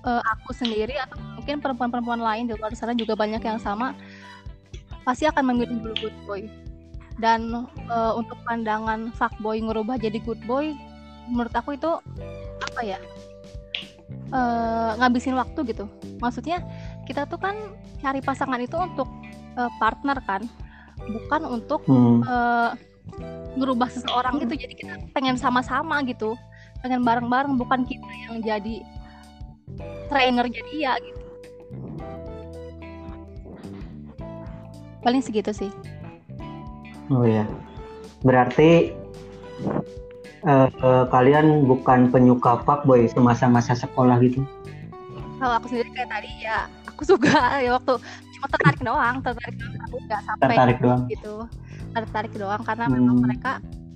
uh, 0.08 0.22
aku 0.38 0.56
sendiri 0.56 0.96
atau 0.98 1.20
mungkin 1.36 1.60
perempuan-perempuan 1.60 2.22
lain 2.22 2.48
di 2.50 2.54
luar 2.56 2.74
sana 2.74 2.96
juga 2.96 3.18
banyak 3.18 3.42
yang 3.44 3.60
sama 3.60 3.94
pasti 5.02 5.26
akan 5.26 5.54
memilih 5.54 5.82
dulu 5.82 5.96
good 6.08 6.18
boy. 6.26 6.42
Dan 7.20 7.54
uh, 7.92 8.14
untuk 8.18 8.40
pandangan 8.48 9.14
fuckboy 9.14 9.62
ngerubah 9.62 10.02
jadi 10.02 10.18
good 10.24 10.42
boy 10.50 10.74
menurut 11.30 11.54
aku 11.54 11.78
itu 11.78 11.92
apa 12.62 12.82
ya 12.84 13.00
uh, 14.32 14.98
ngabisin 14.98 15.36
waktu 15.38 15.60
gitu. 15.70 15.86
Maksudnya 16.20 16.64
kita 17.06 17.28
tuh 17.28 17.38
kan 17.38 17.56
cari 18.02 18.20
pasangan 18.24 18.60
itu 18.60 18.76
untuk 18.76 19.08
uh, 19.56 19.72
partner 19.78 20.18
kan 20.26 20.42
bukan 21.02 21.42
untuk 21.48 21.82
hmm. 21.86 22.26
uh, 22.26 22.72
ngerubah 23.60 23.92
seseorang 23.92 24.42
gitu. 24.42 24.68
Jadi 24.68 24.74
kita 24.76 24.94
pengen 25.12 25.36
sama-sama 25.38 26.02
gitu 26.08 26.36
pengen 26.82 27.06
bareng-bareng 27.06 27.62
bukan 27.62 27.86
kita 27.86 28.10
yang 28.26 28.42
jadi 28.42 28.82
trainer 30.10 30.50
jadi 30.50 30.74
ya 30.76 30.94
gitu. 30.98 31.22
Paling 35.02 35.22
segitu 35.22 35.54
sih. 35.54 35.72
Oh 37.14 37.26
ya 37.26 37.46
berarti 38.22 38.94
uh, 40.46 40.68
uh, 40.82 41.06
kalian 41.10 41.66
bukan 41.66 42.10
penyuka 42.10 42.62
fuckboy 42.66 43.06
semasa-masa 43.10 43.74
sekolah 43.78 44.22
gitu? 44.22 44.42
Kalau 45.42 45.58
aku 45.58 45.74
sendiri 45.74 45.90
kayak 45.94 46.10
tadi 46.10 46.32
ya 46.46 46.70
aku 46.86 47.02
suka 47.06 47.38
ya 47.66 47.78
waktu 47.78 47.98
cuma 48.38 48.46
tertarik 48.50 48.82
doang 48.82 49.16
tertarik 49.22 49.56
doang 49.58 49.82
aku 49.86 49.96
nggak 50.06 50.22
sampai 50.26 50.46
tertarik 50.54 50.78
doang? 50.82 51.02
gitu. 51.10 51.36
Tertarik 51.92 52.34
doang 52.38 52.62
karena 52.64 52.86
hmm. 52.88 52.96
memang 52.98 53.18
mereka 53.26 53.52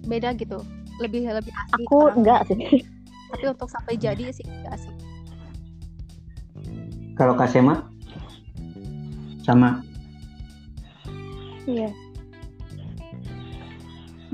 beda 0.06 0.34
gitu. 0.38 0.60
Lebih 1.02 1.28
lebih 1.28 1.54
asik 1.54 1.86
aku 1.86 2.00
enggak 2.16 2.48
sih. 2.50 2.84
tapi 3.26 3.52
untuk 3.52 3.68
sampai 3.68 3.98
jadi 4.00 4.32
sih 4.32 4.46
enggak 4.48 4.80
sih 4.80 4.94
kalau 7.16 7.34
Kasema 7.40 7.88
sama? 9.42 9.80
Iya. 11.66 11.90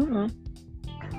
Mm 0.01 0.08
-hmm. 0.08 0.27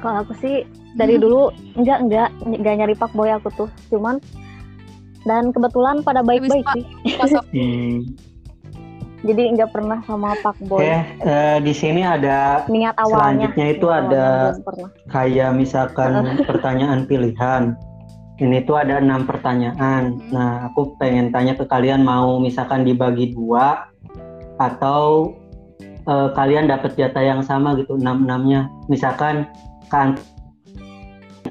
kalau 0.03 0.27
aku 0.27 0.35
sih 0.43 0.67
dari 0.97 1.17
dulu 1.17 1.53
enggak 1.77 1.99
enggak. 2.05 2.29
Enggak 2.45 2.75
nyari 2.81 2.95
pak 2.97 3.13
boy 3.17 3.31
aku 3.33 3.49
tuh. 3.55 3.69
Cuman 3.89 4.21
dan 5.27 5.55
kebetulan 5.55 6.03
pada 6.03 6.21
baik-baik 6.23 6.67
sih. 6.75 6.85
hmm. 7.55 7.97
jadi 9.23 9.43
enggak 9.55 9.71
pernah 9.71 10.03
sama 10.03 10.35
pak 10.43 10.59
boy 10.67 10.83
Oke, 10.83 10.99
uh, 11.23 11.59
di 11.63 11.71
sini 11.71 12.03
ada 12.03 12.67
niat 12.67 12.99
awalnya. 12.99 13.47
selanjutnya 13.55 13.67
itu 13.71 13.87
ada 13.87 14.27
kayak 15.15 15.51
misalkan 15.55 16.43
pertanyaan 16.43 17.07
pilihan. 17.07 17.79
Ini 18.43 18.67
tuh 18.67 18.75
ada 18.75 18.99
enam 18.99 19.23
pertanyaan. 19.23 20.19
Hmm. 20.19 20.35
Nah, 20.35 20.53
aku 20.67 20.99
pengen 20.99 21.31
tanya 21.31 21.55
ke 21.55 21.63
kalian 21.63 22.03
mau 22.03 22.43
misalkan 22.43 22.83
dibagi 22.83 23.31
dua 23.31 23.87
atau 24.59 25.31
uh, 26.11 26.35
kalian 26.35 26.67
dapat 26.67 26.99
jatah 26.99 27.23
yang 27.23 27.41
sama 27.47 27.79
gitu 27.79 27.95
enam 27.99 28.27
enamnya 28.27 28.67
misalkan 28.91 29.47
kan 29.91 30.19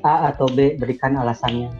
A 0.01 0.33
atau 0.33 0.49
B 0.49 0.75
berikan 0.77 1.17
alasannya. 1.17 1.71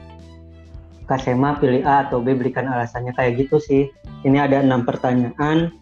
Kasema 1.10 1.60
pilih 1.60 1.84
A 1.84 2.08
atau 2.08 2.24
B 2.24 2.34
berikan 2.38 2.70
alasannya. 2.70 3.12
Kayak 3.18 3.46
gitu 3.48 3.58
sih. 3.60 3.84
Ini 4.24 4.48
ada 4.48 4.64
enam 4.64 4.86
pertanyaan. 4.88 5.74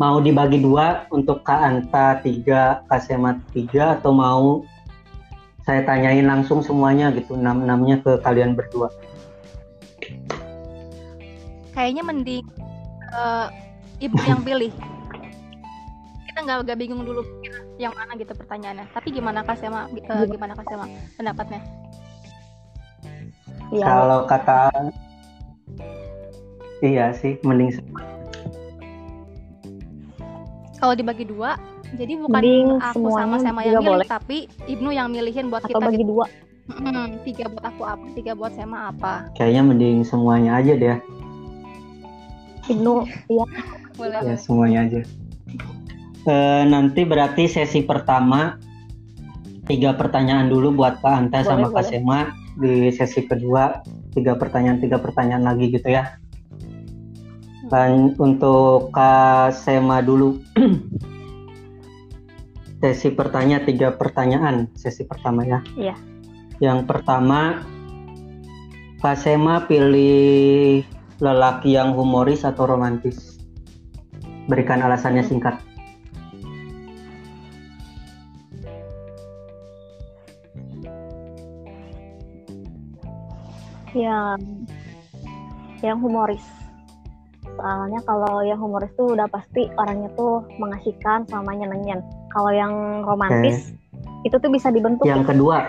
Mau 0.00 0.18
dibagi 0.18 0.58
dua 0.58 1.06
untuk 1.14 1.46
Kak 1.46 1.62
Anta 1.62 2.18
tiga 2.24 2.82
Kasema 2.90 3.38
tiga 3.54 4.00
atau 4.00 4.10
mau 4.10 4.66
saya 5.62 5.86
tanyain 5.86 6.26
langsung 6.26 6.58
semuanya 6.58 7.14
gitu 7.14 7.38
enam 7.38 7.62
enamnya 7.62 8.02
ke 8.02 8.18
kalian 8.26 8.58
berdua? 8.58 8.90
Kayaknya 11.72 12.02
mending 12.02 12.46
uh, 13.14 13.46
ibu 14.02 14.16
yang 14.26 14.42
pilih. 14.42 14.72
Kita 16.26 16.38
nggak 16.42 16.58
nggak 16.66 16.78
bingung 16.80 17.06
dulu 17.06 17.41
yang 17.82 17.94
mana 17.98 18.14
gitu 18.14 18.30
pertanyaannya. 18.38 18.86
Tapi 18.94 19.08
gimana 19.10 19.42
kak 19.42 19.58
Sema? 19.58 19.90
Uh, 19.90 20.24
gimana? 20.30 20.54
kak 20.54 20.66
Sema 20.70 20.86
pendapatnya? 21.18 21.60
Ya. 23.72 23.88
kalau 23.88 24.28
kata 24.28 24.68
iya 26.84 27.08
sih 27.16 27.40
mending 27.40 27.72
kalau 30.76 30.92
dibagi 30.92 31.24
dua 31.24 31.56
jadi 31.96 32.20
bukan 32.20 32.36
mending 32.36 32.68
aku 32.84 33.08
sama 33.16 33.40
sama 33.40 33.64
yang 33.64 33.80
milih 33.80 34.04
boleh. 34.04 34.08
tapi 34.08 34.44
Ibnu 34.68 34.92
yang 34.92 35.08
milihin 35.08 35.48
buat 35.48 35.64
Atau 35.64 35.80
kita 35.80 35.88
bagi 35.88 36.04
gitu. 36.04 36.12
dua. 36.20 36.26
Hmm, 36.72 37.20
tiga 37.24 37.48
buat 37.52 37.64
aku 37.68 37.82
apa 37.84 38.06
tiga 38.16 38.32
buat 38.36 38.52
Sema 38.56 38.92
apa. 38.92 39.28
Kayaknya 39.36 39.62
mending 39.64 39.98
semuanya 40.04 40.60
aja 40.60 40.72
deh. 40.76 40.98
Ibnu 42.68 43.08
iya. 43.32 43.46
Boleh 43.96 44.20
ya 44.20 44.36
semuanya 44.36 44.84
aja 44.88 45.00
e, 46.26 46.34
nanti 46.66 47.02
berarti 47.02 47.50
sesi 47.50 47.82
pertama 47.82 48.58
tiga 49.66 49.94
pertanyaan 49.94 50.50
dulu 50.50 50.74
buat 50.74 50.98
Kak 51.00 51.12
Anta 51.12 51.42
boleh, 51.42 51.48
sama 51.48 51.66
Kak 51.70 51.84
Sema. 51.86 52.20
Di 52.52 52.92
sesi 52.92 53.24
kedua 53.24 53.80
tiga 54.12 54.36
pertanyaan 54.36 54.78
tiga 54.82 55.00
pertanyaan 55.00 55.46
lagi 55.46 55.72
gitu 55.72 55.88
ya. 55.88 56.18
Dan 57.70 58.12
untuk 58.20 58.92
Kak 58.92 59.56
Sema 59.56 60.04
dulu. 60.04 60.36
Sesi 62.82 63.14
pertanyaan 63.14 63.62
tiga 63.62 63.94
pertanyaan 63.94 64.66
sesi 64.74 65.06
pertama 65.06 65.46
ya. 65.46 65.62
Iya. 65.78 65.94
Yang 66.58 66.90
pertama 66.90 67.62
Kak 68.98 69.22
Sema 69.22 69.70
pilih 69.70 70.82
lelaki 71.22 71.78
yang 71.78 71.94
humoris 71.94 72.42
atau 72.42 72.66
romantis? 72.66 73.38
Berikan 74.50 74.82
alasannya 74.82 75.22
singkat 75.22 75.62
yang 83.94 84.38
yang 85.80 85.98
humoris. 86.00 86.44
Soalnya 87.42 88.00
kalau 88.08 88.40
yang 88.42 88.56
humoris 88.56 88.90
tuh 88.96 89.12
udah 89.12 89.28
pasti 89.28 89.68
orangnya 89.76 90.08
tuh 90.16 90.46
mengasihkan 90.56 91.28
sama 91.28 91.52
nyenengin. 91.52 92.00
Kalau 92.32 92.50
yang 92.50 93.04
romantis 93.04 93.76
okay. 93.76 94.28
itu 94.30 94.36
tuh 94.40 94.50
bisa 94.50 94.72
dibentuk 94.72 95.04
yang 95.04 95.26
kedua 95.26 95.68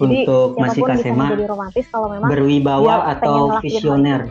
untuk 0.00 0.56
masih 0.58 0.82
kasema 0.86 1.30
jadi 1.34 1.46
romantis 1.46 1.86
kalau 1.92 2.08
memang 2.10 2.30
berwibawa 2.30 3.12
atau 3.12 3.60
visioner 3.60 4.30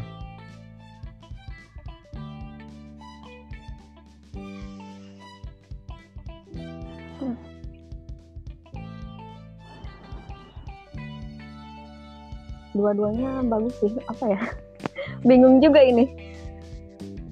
dua-duanya 12.75 13.45
bagus 13.47 13.75
sih 13.79 13.91
apa 14.07 14.25
ya? 14.35 14.41
Bingung 15.27 15.59
juga 15.59 15.81
ini. 15.81 16.07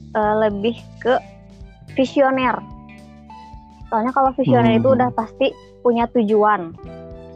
Uh, 0.10 0.41
lebih 0.47 0.73
ke 0.99 1.21
visioner. 1.93 2.58
Soalnya 3.93 4.10
kalau 4.13 4.34
visioner 4.34 4.78
hmm. 4.78 4.80
itu 4.82 4.89
udah 4.93 5.10
pasti 5.13 5.47
punya 5.86 6.10
tujuan. 6.13 6.73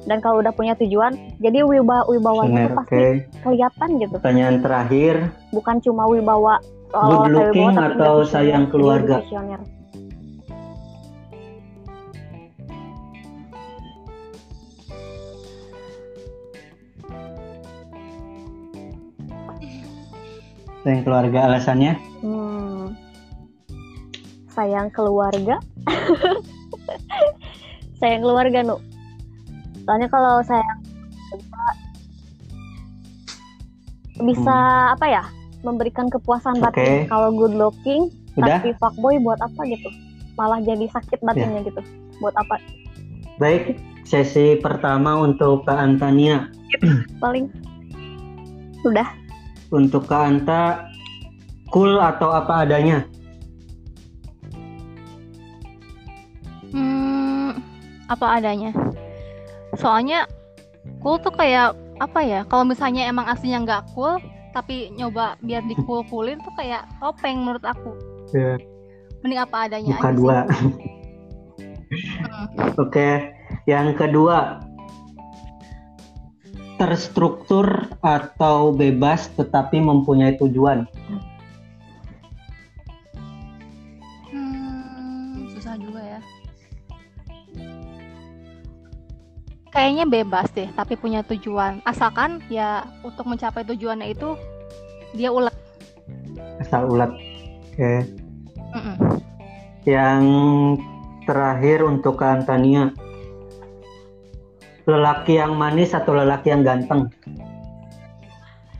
Dan 0.04 0.20
kalau 0.20 0.44
udah 0.44 0.52
punya 0.52 0.76
tujuan 0.76 1.16
jadi 1.40 1.64
wibawa 1.64 2.04
wibawanya 2.12 2.68
itu 2.68 2.76
pasti 2.76 2.96
okay. 2.98 3.14
kelihatan 3.40 3.90
gitu. 4.04 4.16
Pertanyaan 4.20 4.60
terakhir. 4.60 5.32
Bukan 5.56 5.80
cuma 5.80 6.04
wibawa 6.12 6.60
good 6.92 7.32
looking 7.32 7.78
atau 7.80 8.28
sayang 8.28 8.68
keluarga? 8.68 9.24
visioner 9.24 9.73
Sayang 20.84 21.08
keluarga 21.08 21.48
alasannya? 21.48 21.96
Hmm, 22.20 22.92
sayang 24.52 24.92
keluarga. 24.92 25.56
sayang 28.04 28.20
keluarga, 28.20 28.60
Nu. 28.68 28.76
Soalnya 29.88 30.12
kalau 30.12 30.44
sayang 30.44 30.80
bisa 34.28 34.56
hmm. 34.56 34.94
apa 35.00 35.06
ya? 35.08 35.24
Memberikan 35.64 36.12
kepuasan 36.12 36.60
batin. 36.60 36.84
Okay. 36.84 37.00
Kalau 37.08 37.32
good 37.32 37.56
looking, 37.56 38.12
Udah? 38.36 38.60
tapi 38.60 38.76
fuckboy 38.76 39.16
buat 39.24 39.40
apa 39.40 39.64
gitu? 39.64 39.88
Malah 40.36 40.60
jadi 40.60 40.92
sakit 40.92 41.24
batinnya 41.24 41.64
ya. 41.64 41.68
gitu. 41.72 41.82
Buat 42.20 42.36
apa? 42.36 42.60
Baik, 43.40 43.80
sesi 44.04 44.60
pertama 44.60 45.16
untuk 45.24 45.64
Kak 45.64 45.80
Antania. 45.80 46.52
Paling 47.24 47.48
sudah 48.84 49.08
untuk 49.74 50.06
Kak 50.06 50.30
Anta 50.30 50.94
cool 51.74 51.98
atau 51.98 52.30
apa 52.30 52.62
adanya? 52.62 53.02
Hmm, 56.70 57.58
apa 58.06 58.38
adanya. 58.38 58.70
Soalnya 59.74 60.30
cool 61.02 61.18
tuh 61.18 61.34
kayak 61.34 61.74
apa 61.98 62.20
ya 62.22 62.42
kalau 62.46 62.66
misalnya 62.66 63.10
emang 63.10 63.26
aslinya 63.30 63.66
nggak 63.66 63.84
cool 63.94 64.18
tapi 64.54 64.94
nyoba 64.94 65.38
biar 65.42 65.66
di 65.66 65.74
cool 65.86 66.06
coolin 66.10 66.38
tuh 66.42 66.54
kayak 66.58 66.86
topeng 67.02 67.42
menurut 67.42 67.64
aku 67.66 67.94
yeah. 68.34 68.58
mending 69.22 69.42
apa 69.42 69.70
adanya 69.70 69.98
Buka 69.98 70.12
dua 70.14 70.38
hmm. 70.50 70.74
oke 72.82 72.90
okay. 72.90 73.34
yang 73.70 73.94
kedua 73.94 74.62
terstruktur 76.84 77.88
atau 78.04 78.76
bebas 78.76 79.32
tetapi 79.40 79.80
mempunyai 79.80 80.36
tujuan? 80.36 80.84
Kayaknya 89.74 90.06
bebas 90.06 90.52
deh 90.54 90.70
tapi 90.76 90.94
punya 91.00 91.26
tujuan. 91.26 91.82
Asalkan 91.88 92.44
ya 92.52 92.86
untuk 93.02 93.26
mencapai 93.26 93.66
tujuannya 93.66 94.12
itu 94.12 94.38
dia 95.16 95.32
ulet. 95.34 95.56
Asal 96.62 96.86
ulet. 96.92 97.10
Oke. 97.10 97.80
Okay. 97.80 97.98
mm 98.76 98.82
-mm. 98.84 98.96
yang 99.84 100.24
terakhir 101.26 101.82
untuk 101.82 102.22
Antania 102.22 102.94
lelaki 104.84 105.40
yang 105.40 105.56
manis 105.56 105.96
atau 105.96 106.16
lelaki 106.16 106.52
yang 106.52 106.64
ganteng? 106.64 107.08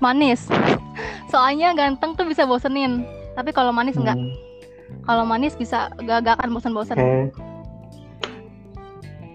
Manis. 0.04 0.52
Soalnya 1.32 1.72
ganteng 1.74 2.14
tuh 2.20 2.28
bisa 2.28 2.44
bosenin. 2.44 3.08
Tapi 3.34 3.50
kalau 3.56 3.74
manis 3.74 3.98
enggak. 3.98 4.18
Hmm. 4.18 4.36
kalau 5.10 5.26
manis 5.26 5.58
bisa 5.58 5.90
gak, 6.06 6.22
gak 6.22 6.38
akan 6.38 6.54
bosan-bosan 6.54 6.96
okay. 6.96 7.28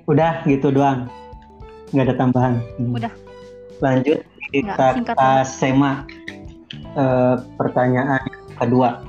udah 0.07 0.41
gitu 0.47 0.71
doang. 0.71 1.11
Nggak 1.91 2.13
ada 2.13 2.15
tambahan. 2.15 2.55
Hmm. 2.79 2.95
udah. 2.95 3.13
Lanjut 3.83 4.23
kita 4.55 5.03
kata 5.03 5.45
sema. 5.45 6.07
Uh, 6.95 7.37
pertanyaan 7.55 8.23
kedua. 8.59 9.03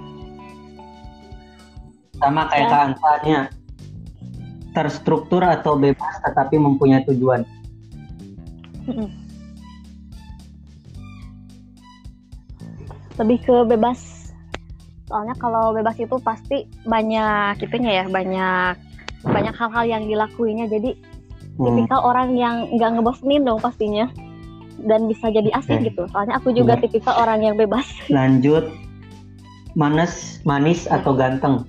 Sama 2.19 2.45
kayak 2.51 2.65
ya. 2.65 2.69
keangkatannya 2.69 3.39
terstruktur 4.73 5.41
atau 5.41 5.75
bebas 5.75 6.13
tetapi 6.25 6.55
mempunyai 6.61 7.03
tujuan. 7.09 7.45
Lebih 13.19 13.37
ke 13.43 13.55
bebas. 13.67 14.31
Soalnya 15.09 15.33
kalau 15.41 15.73
bebas 15.73 15.97
itu 15.97 16.15
pasti 16.21 16.69
banyak 16.85 17.57
itunya 17.65 18.03
ya 18.03 18.05
banyak 18.07 18.77
banyak 19.25 19.55
hal-hal 19.57 19.85
yang 19.89 20.03
dilakuinya 20.05 20.69
jadi 20.69 20.93
hmm. 20.93 21.65
tipikal 21.65 21.99
orang 22.05 22.37
yang 22.37 22.69
nggak 22.77 22.99
ngebosenin 22.99 23.43
dong 23.43 23.59
pastinya. 23.59 24.07
Dan 24.79 25.11
bisa 25.11 25.27
jadi 25.27 25.51
asik 25.59 25.75
okay. 25.75 25.91
gitu. 25.91 26.07
Soalnya 26.15 26.39
aku 26.39 26.55
juga 26.55 26.79
hmm. 26.79 26.87
tipikal 26.87 27.19
orang 27.19 27.43
yang 27.43 27.59
bebas. 27.59 27.83
Lanjut. 28.07 28.71
Manis 29.75 30.39
manis 30.47 30.87
atau 30.87 31.13
ganteng 31.13 31.67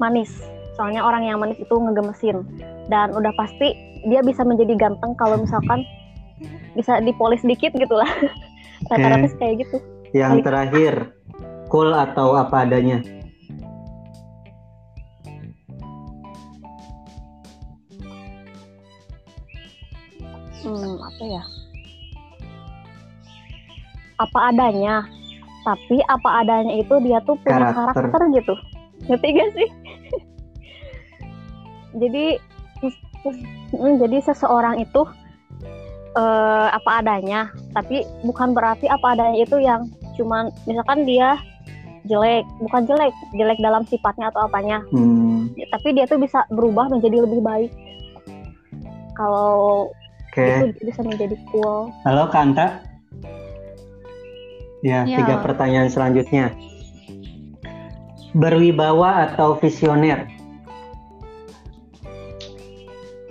manis. 0.00 0.32
Soalnya 0.74 1.04
orang 1.04 1.28
yang 1.28 1.38
manis 1.38 1.60
itu 1.60 1.76
ngegemesin. 1.76 2.42
Dan 2.88 3.12
udah 3.12 3.30
pasti 3.36 3.76
dia 4.08 4.24
bisa 4.24 4.42
menjadi 4.42 4.74
ganteng 4.80 5.12
kalau 5.20 5.36
misalkan 5.36 5.84
bisa 6.72 6.98
dipolis 7.04 7.44
dikit 7.44 7.76
gitu 7.76 7.92
lah. 7.92 8.08
Rata-rata 8.90 9.28
kayak 9.36 9.68
gitu. 9.68 9.76
Yang 10.16 10.42
terakhir 10.42 10.94
cool 11.68 11.92
atau 11.92 12.34
apa 12.34 12.64
adanya? 12.64 13.04
Hmm, 20.64 20.96
apa 20.96 21.22
ya? 21.28 21.42
Apa 24.16 24.38
adanya. 24.50 25.04
Tapi 25.60 26.00
apa 26.08 26.40
adanya 26.40 26.72
itu 26.80 26.94
dia 27.04 27.20
tuh 27.28 27.36
punya 27.44 27.68
karakter, 27.68 28.08
karakter 28.08 28.22
gitu. 28.32 28.54
Ngerti 29.04 29.28
gak 29.36 29.50
sih 29.56 29.68
jadi 31.96 32.38
hmm, 33.74 33.94
jadi 33.98 34.18
seseorang 34.24 34.82
itu 34.82 35.02
uh, 36.14 36.68
apa 36.70 36.90
adanya 37.02 37.50
tapi 37.74 38.06
bukan 38.26 38.54
berarti 38.54 38.86
apa 38.86 39.16
adanya 39.16 39.36
itu 39.42 39.56
yang 39.58 39.88
cuman 40.14 40.52
misalkan 40.68 41.06
dia 41.08 41.38
jelek 42.08 42.48
bukan 42.64 42.88
jelek 42.88 43.12
jelek 43.36 43.58
dalam 43.60 43.84
sifatnya 43.86 44.32
atau 44.32 44.48
apanya 44.48 44.80
hmm. 44.90 45.52
tapi 45.70 45.92
dia 45.92 46.08
tuh 46.08 46.16
bisa 46.16 46.44
berubah 46.48 46.88
menjadi 46.88 47.24
lebih 47.28 47.44
baik 47.44 47.72
kalau 49.14 49.92
Oke. 50.30 50.46
Okay. 50.46 50.70
Itu 50.70 50.82
bisa 50.86 51.02
menjadi 51.02 51.34
cool. 51.50 51.90
Halo 52.06 52.30
Kanta. 52.30 52.86
Ya, 54.78 55.02
ya, 55.02 55.18
tiga 55.18 55.42
pertanyaan 55.42 55.90
selanjutnya. 55.90 56.54
Berwibawa 58.38 59.26
atau 59.26 59.58
visioner? 59.58 60.30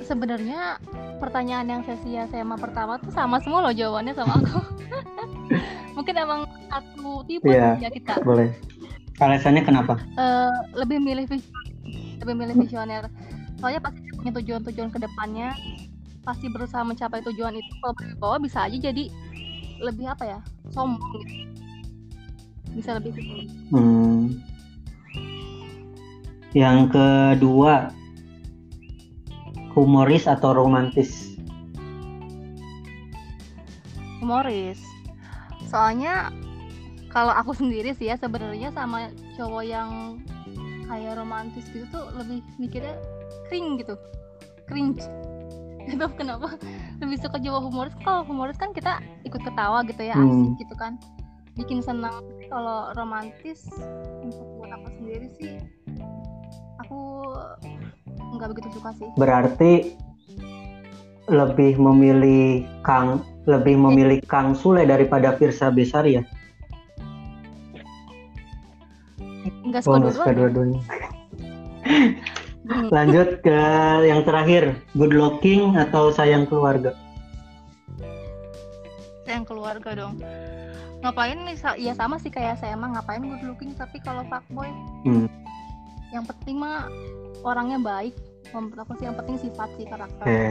Sebenarnya 0.10 0.82
pertanyaan 1.22 1.70
yang 1.70 1.82
sesi 1.86 2.18
SMA 2.34 2.58
pertama 2.58 2.98
tuh 2.98 3.14
sama 3.14 3.38
semua 3.46 3.70
loh 3.70 3.74
jawabannya 3.74 4.18
sama 4.18 4.42
aku. 4.42 4.60
Mungkin 6.02 6.16
emang 6.18 6.50
satu 6.66 7.22
tipe 7.30 7.46
ya, 7.46 7.78
ya 7.78 7.94
kita. 7.94 8.18
Boleh. 8.26 8.50
Alasannya 9.22 9.62
kenapa? 9.62 10.02
Uh, 10.18 10.66
lebih 10.74 10.98
milih 10.98 11.30
lebih 12.26 12.34
milih 12.34 12.56
visioner. 12.58 13.06
Soalnya 13.62 13.86
pasti 13.86 14.02
punya 14.18 14.34
tujuan-tujuan 14.42 14.90
ke 14.90 14.98
depannya 14.98 15.54
pasti 16.24 16.46
berusaha 16.52 16.84
mencapai 16.84 17.24
tujuan 17.26 17.58
itu 17.58 17.74
kalau 17.82 17.94
berwibawa 17.96 18.36
bisa 18.38 18.68
aja 18.68 18.78
jadi 18.78 19.10
lebih 19.80 20.06
apa 20.12 20.24
ya 20.28 20.40
sombong 20.70 21.10
gitu 21.24 21.36
bisa 22.78 23.02
lebih 23.02 23.18
gitu. 23.18 23.50
hmm. 23.74 24.38
yang 26.54 26.86
kedua 26.92 27.90
humoris 29.80 30.28
atau 30.28 30.52
romantis? 30.52 31.36
Humoris. 34.20 34.84
Soalnya 35.72 36.34
kalau 37.10 37.34
aku 37.34 37.56
sendiri 37.56 37.96
sih 37.96 38.12
ya 38.12 38.16
sebenarnya 38.20 38.70
sama 38.76 39.10
cowok 39.40 39.64
yang 39.66 40.22
kayak 40.90 41.18
romantis 41.18 41.66
gitu 41.70 41.86
tuh 41.94 42.06
lebih 42.18 42.44
mikirnya 42.58 42.98
kering 43.50 43.82
gitu. 43.82 43.96
Cringe. 44.70 45.02
Itu 45.94 46.06
kenapa. 46.14 46.60
Lebih 47.02 47.18
suka 47.18 47.42
jawa 47.42 47.64
humoris. 47.64 47.96
Kalau 48.06 48.22
humoris 48.28 48.58
kan 48.60 48.76
kita 48.76 49.02
ikut 49.26 49.42
ketawa 49.42 49.82
gitu 49.88 50.06
ya 50.06 50.14
asik 50.14 50.54
hmm. 50.54 50.60
gitu 50.62 50.76
kan. 50.78 51.00
Bikin 51.58 51.82
senang. 51.82 52.22
Kalau 52.50 52.94
romantis 52.94 53.66
untuk 54.22 54.46
buat 54.62 54.70
aku 54.74 54.90
sendiri 55.02 55.28
sih 55.38 55.58
aku 56.90 58.34
nggak 58.34 58.50
begitu 58.58 58.70
suka 58.74 58.90
sih 58.98 59.10
berarti 59.14 59.74
lebih 61.30 61.78
memilih 61.78 62.66
Kang 62.82 63.22
lebih 63.46 63.78
memilih 63.78 64.18
Kang 64.26 64.58
Sule 64.58 64.90
daripada 64.90 65.38
Firsa 65.38 65.70
Besar 65.70 66.10
ya 66.10 66.26
Enggak 69.70 69.86
suka 69.86 70.02
oh, 70.02 70.34
dua-duanya. 70.34 70.82
Lanjut 72.90 73.46
ke 73.46 73.60
yang 74.02 74.26
terakhir, 74.26 74.74
good 74.98 75.14
looking 75.14 75.78
atau 75.78 76.10
sayang 76.10 76.50
keluarga? 76.50 76.98
Sayang 79.30 79.46
keluarga 79.46 79.94
dong. 79.94 80.18
Ngapain 81.06 81.38
nih? 81.46 81.58
Ya 81.78 81.94
sama 81.94 82.18
sih 82.18 82.34
kayak 82.34 82.58
saya 82.58 82.74
emang 82.74 82.98
ngapain 82.98 83.22
good 83.22 83.46
looking 83.46 83.78
tapi 83.78 84.02
kalau 84.02 84.26
fuckboy 84.26 84.74
hmm. 85.06 85.30
Yang 86.14 86.26
penting 86.26 86.58
mah 86.60 86.90
orangnya 87.46 87.80
baik. 87.80 88.14
Menurut 88.52 88.80
aku 88.82 88.98
sih 88.98 89.06
yang 89.06 89.18
penting 89.18 89.38
sifat 89.38 89.70
sih 89.78 89.86
karakter. 89.86 90.26
Okay. 90.26 90.50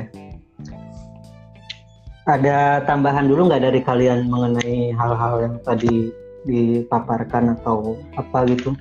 Ada 2.29 2.85
tambahan 2.85 3.25
dulu 3.25 3.49
nggak 3.49 3.65
dari 3.65 3.81
kalian 3.81 4.29
mengenai 4.29 4.93
hal-hal 4.93 5.35
yang 5.41 5.55
tadi 5.65 6.13
dipaparkan 6.45 7.57
atau 7.57 7.97
apa 8.15 8.45
gitu? 8.53 8.77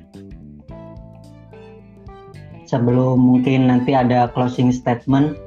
sebelum 2.67 3.15
mungkin 3.15 3.71
nanti 3.71 3.95
ada 3.95 4.27
closing 4.35 4.75
statement 4.75 5.39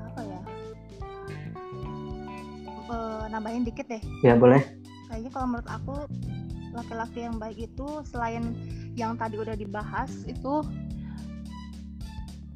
apa 0.00 0.20
ya 0.24 0.40
uh, 2.88 3.28
nambahin 3.28 3.68
dikit 3.68 3.84
deh 3.84 4.00
ya 4.24 4.32
boleh 4.32 4.64
kayaknya 5.12 5.30
kalau 5.30 5.46
menurut 5.52 5.68
aku 5.68 5.94
laki-laki 6.70 7.26
yang 7.26 7.36
baik 7.36 7.58
itu 7.70 7.88
selain 8.06 8.54
yang 8.94 9.14
tadi 9.18 9.38
udah 9.38 9.54
dibahas 9.54 10.10
itu 10.26 10.62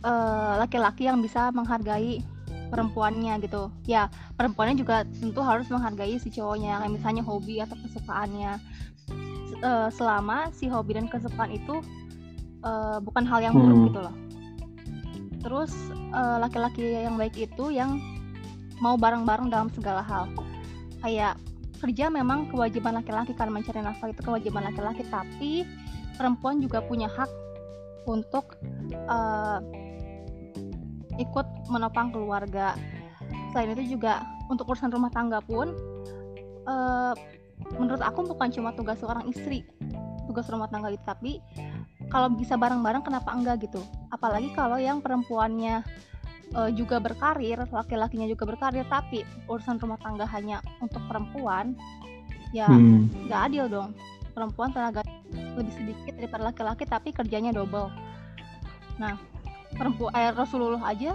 eh, 0.02 0.52
laki-laki 0.58 1.06
uh, 1.06 1.14
yang 1.14 1.18
bisa 1.22 1.50
menghargai 1.54 2.22
perempuannya 2.68 3.38
gitu. 3.44 3.70
Ya 3.86 4.10
perempuannya 4.34 4.74
juga 4.78 5.06
tentu 5.06 5.40
harus 5.42 5.70
menghargai 5.70 6.18
si 6.18 6.30
cowoknya 6.34 6.82
kayak 6.82 6.92
misalnya 6.92 7.22
hobi 7.22 7.62
atau 7.62 7.76
kesukaannya. 7.86 8.58
Uh, 9.64 9.88
selama 9.88 10.52
si 10.52 10.68
hobi 10.68 10.92
dan 10.98 11.08
kesukaan 11.08 11.48
itu 11.48 11.80
uh, 12.66 13.00
bukan 13.00 13.24
hal 13.24 13.40
yang 13.40 13.54
buruk 13.56 13.78
hmm. 13.80 13.86
gitu 13.88 14.00
loh. 14.02 14.16
Terus 15.40 15.72
uh, 16.12 16.36
laki-laki 16.36 16.84
yang 16.84 17.16
baik 17.16 17.32
itu 17.38 17.72
yang 17.72 17.96
mau 18.82 18.98
bareng-bareng 19.00 19.48
dalam 19.48 19.72
segala 19.72 20.04
hal. 20.04 20.28
Kayak 21.00 21.40
kerja 21.84 22.08
memang 22.08 22.48
kewajiban 22.48 22.96
laki-laki 22.96 23.36
kan 23.36 23.52
mencari 23.52 23.84
nafkah 23.84 24.08
itu 24.08 24.24
kewajiban 24.24 24.64
laki-laki 24.64 25.04
tapi 25.12 25.68
perempuan 26.16 26.64
juga 26.64 26.80
punya 26.80 27.12
hak 27.12 27.28
untuk 28.08 28.56
uh, 29.08 29.60
ikut 31.20 31.46
menopang 31.68 32.08
keluarga. 32.08 32.72
Selain 33.52 33.76
itu 33.76 34.00
juga 34.00 34.24
untuk 34.48 34.72
urusan 34.72 34.88
rumah 34.88 35.12
tangga 35.12 35.44
pun 35.44 35.76
uh, 36.64 37.12
menurut 37.76 38.00
aku 38.00 38.24
bukan 38.32 38.48
cuma 38.48 38.72
tugas 38.72 38.98
seorang 39.00 39.28
istri 39.28 39.64
tugas 40.24 40.48
rumah 40.48 40.66
tangga 40.72 40.90
itu 40.90 41.04
tapi 41.04 41.38
kalau 42.08 42.32
bisa 42.32 42.56
bareng-bareng 42.56 43.04
kenapa 43.04 43.32
enggak 43.32 43.64
gitu? 43.64 43.80
Apalagi 44.12 44.52
kalau 44.56 44.76
yang 44.80 45.00
perempuannya 45.00 45.84
uh, 46.54 46.70
juga 46.72 47.02
berkarir, 47.02 47.58
laki-lakinya 47.68 48.26
juga 48.30 48.48
berkarir, 48.48 48.86
tapi 48.86 49.26
urusan 49.50 49.76
rumah 49.82 49.98
tangga 50.00 50.24
hanya 50.30 50.62
untuk 50.80 51.02
perempuan, 51.10 51.74
ya 52.54 52.70
hmm. 52.70 53.28
nggak 53.28 53.40
hmm. 53.40 53.48
adil 53.50 53.64
dong. 53.68 53.90
Perempuan 54.34 54.74
tenaga 54.74 55.06
lebih 55.30 55.74
sedikit 55.74 56.14
daripada 56.18 56.50
laki-laki, 56.50 56.84
tapi 56.86 57.14
kerjanya 57.14 57.54
double. 57.54 57.86
Nah, 58.98 59.14
perempuan 59.78 60.10
eh, 60.14 60.34
Rasulullah 60.34 60.82
aja 60.90 61.14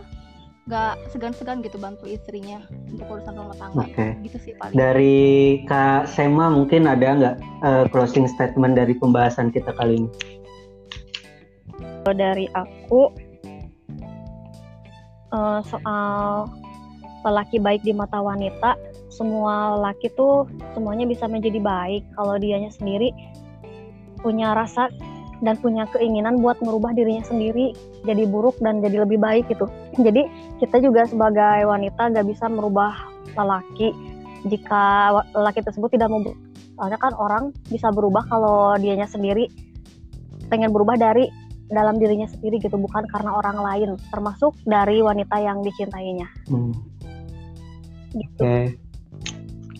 nggak 0.70 1.10
segan-segan 1.10 1.66
gitu 1.66 1.82
bantu 1.82 2.06
istrinya 2.06 2.62
untuk 2.94 3.10
urusan 3.10 3.34
rumah 3.34 3.58
tangga. 3.58 3.90
Okay. 3.90 4.14
Gitu 4.22 4.38
sih 4.38 4.54
paling. 4.54 4.78
Dari 4.78 5.18
Kak 5.66 6.06
Sema 6.06 6.54
mungkin 6.54 6.86
ada 6.86 7.08
nggak 7.10 7.36
uh, 7.66 7.86
closing 7.90 8.30
statement 8.30 8.78
dari 8.78 8.94
pembahasan 8.94 9.50
kita 9.50 9.74
kali 9.74 10.06
ini? 10.06 10.10
Dari 12.06 12.46
aku 12.54 13.29
uh, 15.32 15.62
soal 15.66 16.50
lelaki 17.28 17.60
baik 17.60 17.84
di 17.84 17.92
mata 17.92 18.24
wanita 18.24 18.80
semua 19.12 19.76
lelaki 19.76 20.08
tuh 20.16 20.48
semuanya 20.72 21.04
bisa 21.04 21.28
menjadi 21.28 21.60
baik 21.60 22.06
kalau 22.16 22.40
dianya 22.40 22.72
sendiri. 22.72 23.12
Punya 24.20 24.56
rasa 24.56 24.92
dan 25.40 25.56
punya 25.60 25.88
keinginan 25.96 26.44
buat 26.44 26.60
merubah 26.60 26.92
dirinya 26.92 27.24
sendiri 27.24 27.72
jadi 28.04 28.28
buruk 28.28 28.60
dan 28.64 28.80
jadi 28.80 29.04
lebih 29.04 29.20
baik 29.20 29.48
gitu. 29.52 29.68
Jadi 30.06 30.24
kita 30.64 30.80
juga 30.80 31.04
sebagai 31.04 31.68
wanita 31.68 32.16
gak 32.16 32.28
bisa 32.28 32.48
merubah 32.48 32.96
lelaki 33.36 33.92
jika 34.48 35.12
lelaki 35.36 35.60
tersebut 35.60 35.92
tidak 35.92 36.08
mau 36.08 36.24
soalnya 36.80 36.96
kan 36.96 37.12
orang 37.20 37.52
bisa 37.68 37.92
berubah 37.92 38.24
kalau 38.32 38.80
dianya 38.80 39.04
sendiri. 39.04 39.52
Pengen 40.48 40.72
berubah 40.72 40.96
dari 40.96 41.28
dalam 41.70 42.02
dirinya 42.02 42.26
sendiri 42.26 42.58
gitu 42.58 42.76
bukan 42.76 43.06
karena 43.10 43.32
orang 43.38 43.58
lain 43.62 43.90
termasuk 44.10 44.58
dari 44.66 45.02
wanita 45.02 45.38
yang 45.38 45.62
dicintainya. 45.62 46.28
Hmm. 46.50 46.74
Gitu. 48.14 48.42
Oke, 48.42 48.76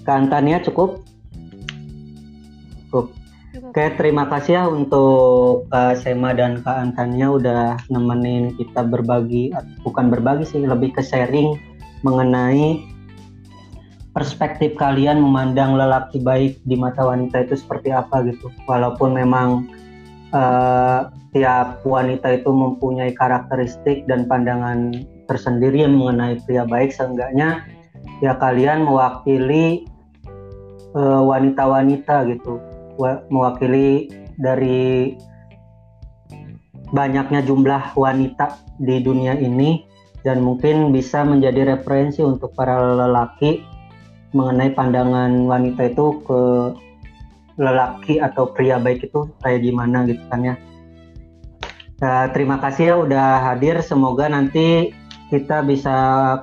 okay. 0.06 0.58
cukup? 0.66 1.02
Cukup. 2.90 3.06
Oke, 3.50 3.86
terima 3.98 4.30
kasih 4.30 4.62
ya 4.62 4.64
untuk 4.70 5.66
Kak 5.74 6.06
Sema 6.06 6.38
dan 6.38 6.62
Kak 6.62 6.86
Antania 6.86 7.34
udah 7.34 7.82
nemenin 7.90 8.54
kita 8.62 8.86
berbagi, 8.86 9.50
bukan 9.82 10.14
berbagi 10.14 10.46
sih, 10.46 10.62
lebih 10.62 10.94
ke 10.94 11.02
sharing 11.02 11.58
mengenai 12.06 12.78
perspektif 14.14 14.78
kalian 14.78 15.22
memandang 15.22 15.74
lelaki 15.74 16.22
baik 16.22 16.62
di 16.66 16.78
mata 16.78 17.02
wanita 17.02 17.46
itu 17.46 17.58
seperti 17.58 17.90
apa 17.90 18.22
gitu. 18.30 18.54
Walaupun 18.70 19.18
memang 19.18 19.66
uh, 20.34 21.10
tiap 21.34 21.86
wanita 21.86 22.42
itu 22.42 22.50
mempunyai 22.50 23.14
karakteristik 23.14 24.06
dan 24.10 24.26
pandangan 24.26 24.94
tersendiri 25.30 25.86
mengenai 25.86 26.42
pria 26.44 26.66
baik. 26.66 26.90
Seenggaknya 26.94 27.66
ya 28.20 28.36
kalian 28.38 28.86
mewakili 28.86 29.86
wanita 30.94 31.70
wanita-wanita 31.70 32.16
gitu. 32.34 32.54
Mewakili 33.30 34.10
dari 34.42 35.14
banyaknya 36.90 37.46
jumlah 37.46 37.94
wanita 37.94 38.58
di 38.82 38.98
dunia 39.06 39.38
ini 39.38 39.86
dan 40.26 40.42
mungkin 40.42 40.90
bisa 40.92 41.22
menjadi 41.24 41.78
referensi 41.78 42.26
untuk 42.26 42.52
para 42.58 42.76
lelaki 42.76 43.62
mengenai 44.34 44.74
pandangan 44.74 45.46
wanita 45.46 45.94
itu 45.94 46.22
ke 46.26 46.42
lelaki 47.60 48.24
atau 48.24 48.50
pria 48.56 48.80
baik 48.80 49.12
itu 49.12 49.28
kayak 49.44 49.68
gimana 49.68 50.08
gitu 50.08 50.24
kan 50.32 50.42
ya 50.42 50.56
Uh, 52.00 52.32
terima 52.32 52.56
kasih 52.64 52.84
ya 52.88 52.96
udah 52.96 53.28
hadir. 53.44 53.76
Semoga 53.84 54.32
nanti 54.32 54.96
kita 55.28 55.60
bisa 55.68 55.96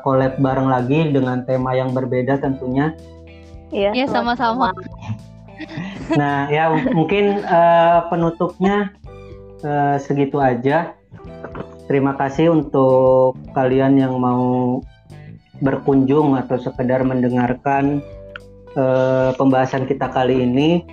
collab 0.05 0.37
bareng 0.37 0.69
lagi 0.69 1.09
dengan 1.09 1.49
tema 1.49 1.73
yang 1.73 1.97
berbeda 1.97 2.37
tentunya. 2.45 2.93
Iya, 3.73 3.97
ya, 3.97 4.07
sama-sama. 4.07 4.73
Nah, 6.21 6.53
ya 6.53 6.69
mungkin 6.93 7.41
uh, 7.43 8.05
penutupnya 8.13 8.93
uh, 9.65 9.97
segitu 9.97 10.37
aja. 10.37 10.93
Terima 11.89 12.13
kasih 12.13 12.53
untuk 12.53 13.41
kalian 13.57 13.97
yang 13.97 14.21
mau 14.21 14.85
berkunjung 15.65 16.37
atau 16.37 16.61
sekedar 16.61 17.03
mendengarkan 17.09 18.05
uh, 18.77 19.33
pembahasan 19.41 19.89
kita 19.89 20.13
kali 20.13 20.45
ini 20.45 20.85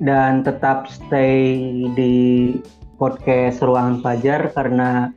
dan 0.00 0.40
tetap 0.40 0.88
stay 0.88 1.68
di 1.92 2.56
podcast 2.96 3.60
Ruangan 3.60 4.00
Fajar 4.00 4.48
karena 4.56 5.12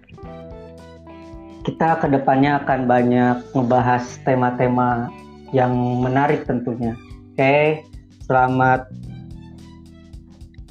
kita 1.63 2.03
ke 2.03 2.11
depannya 2.11 2.59
akan 2.63 2.87
banyak 2.87 3.37
ngebahas 3.55 4.03
tema-tema 4.27 5.07
yang 5.55 5.71
menarik 6.03 6.43
tentunya. 6.43 6.99
Oke, 7.33 7.87
selamat 8.27 8.91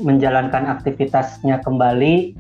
menjalankan 0.01 0.68
aktivitasnya 0.68 1.64
kembali 1.64 2.37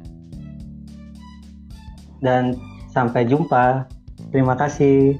dan 2.20 2.56
sampai 2.92 3.24
jumpa. 3.24 3.88
Terima 4.28 4.52
kasih. 4.56 5.16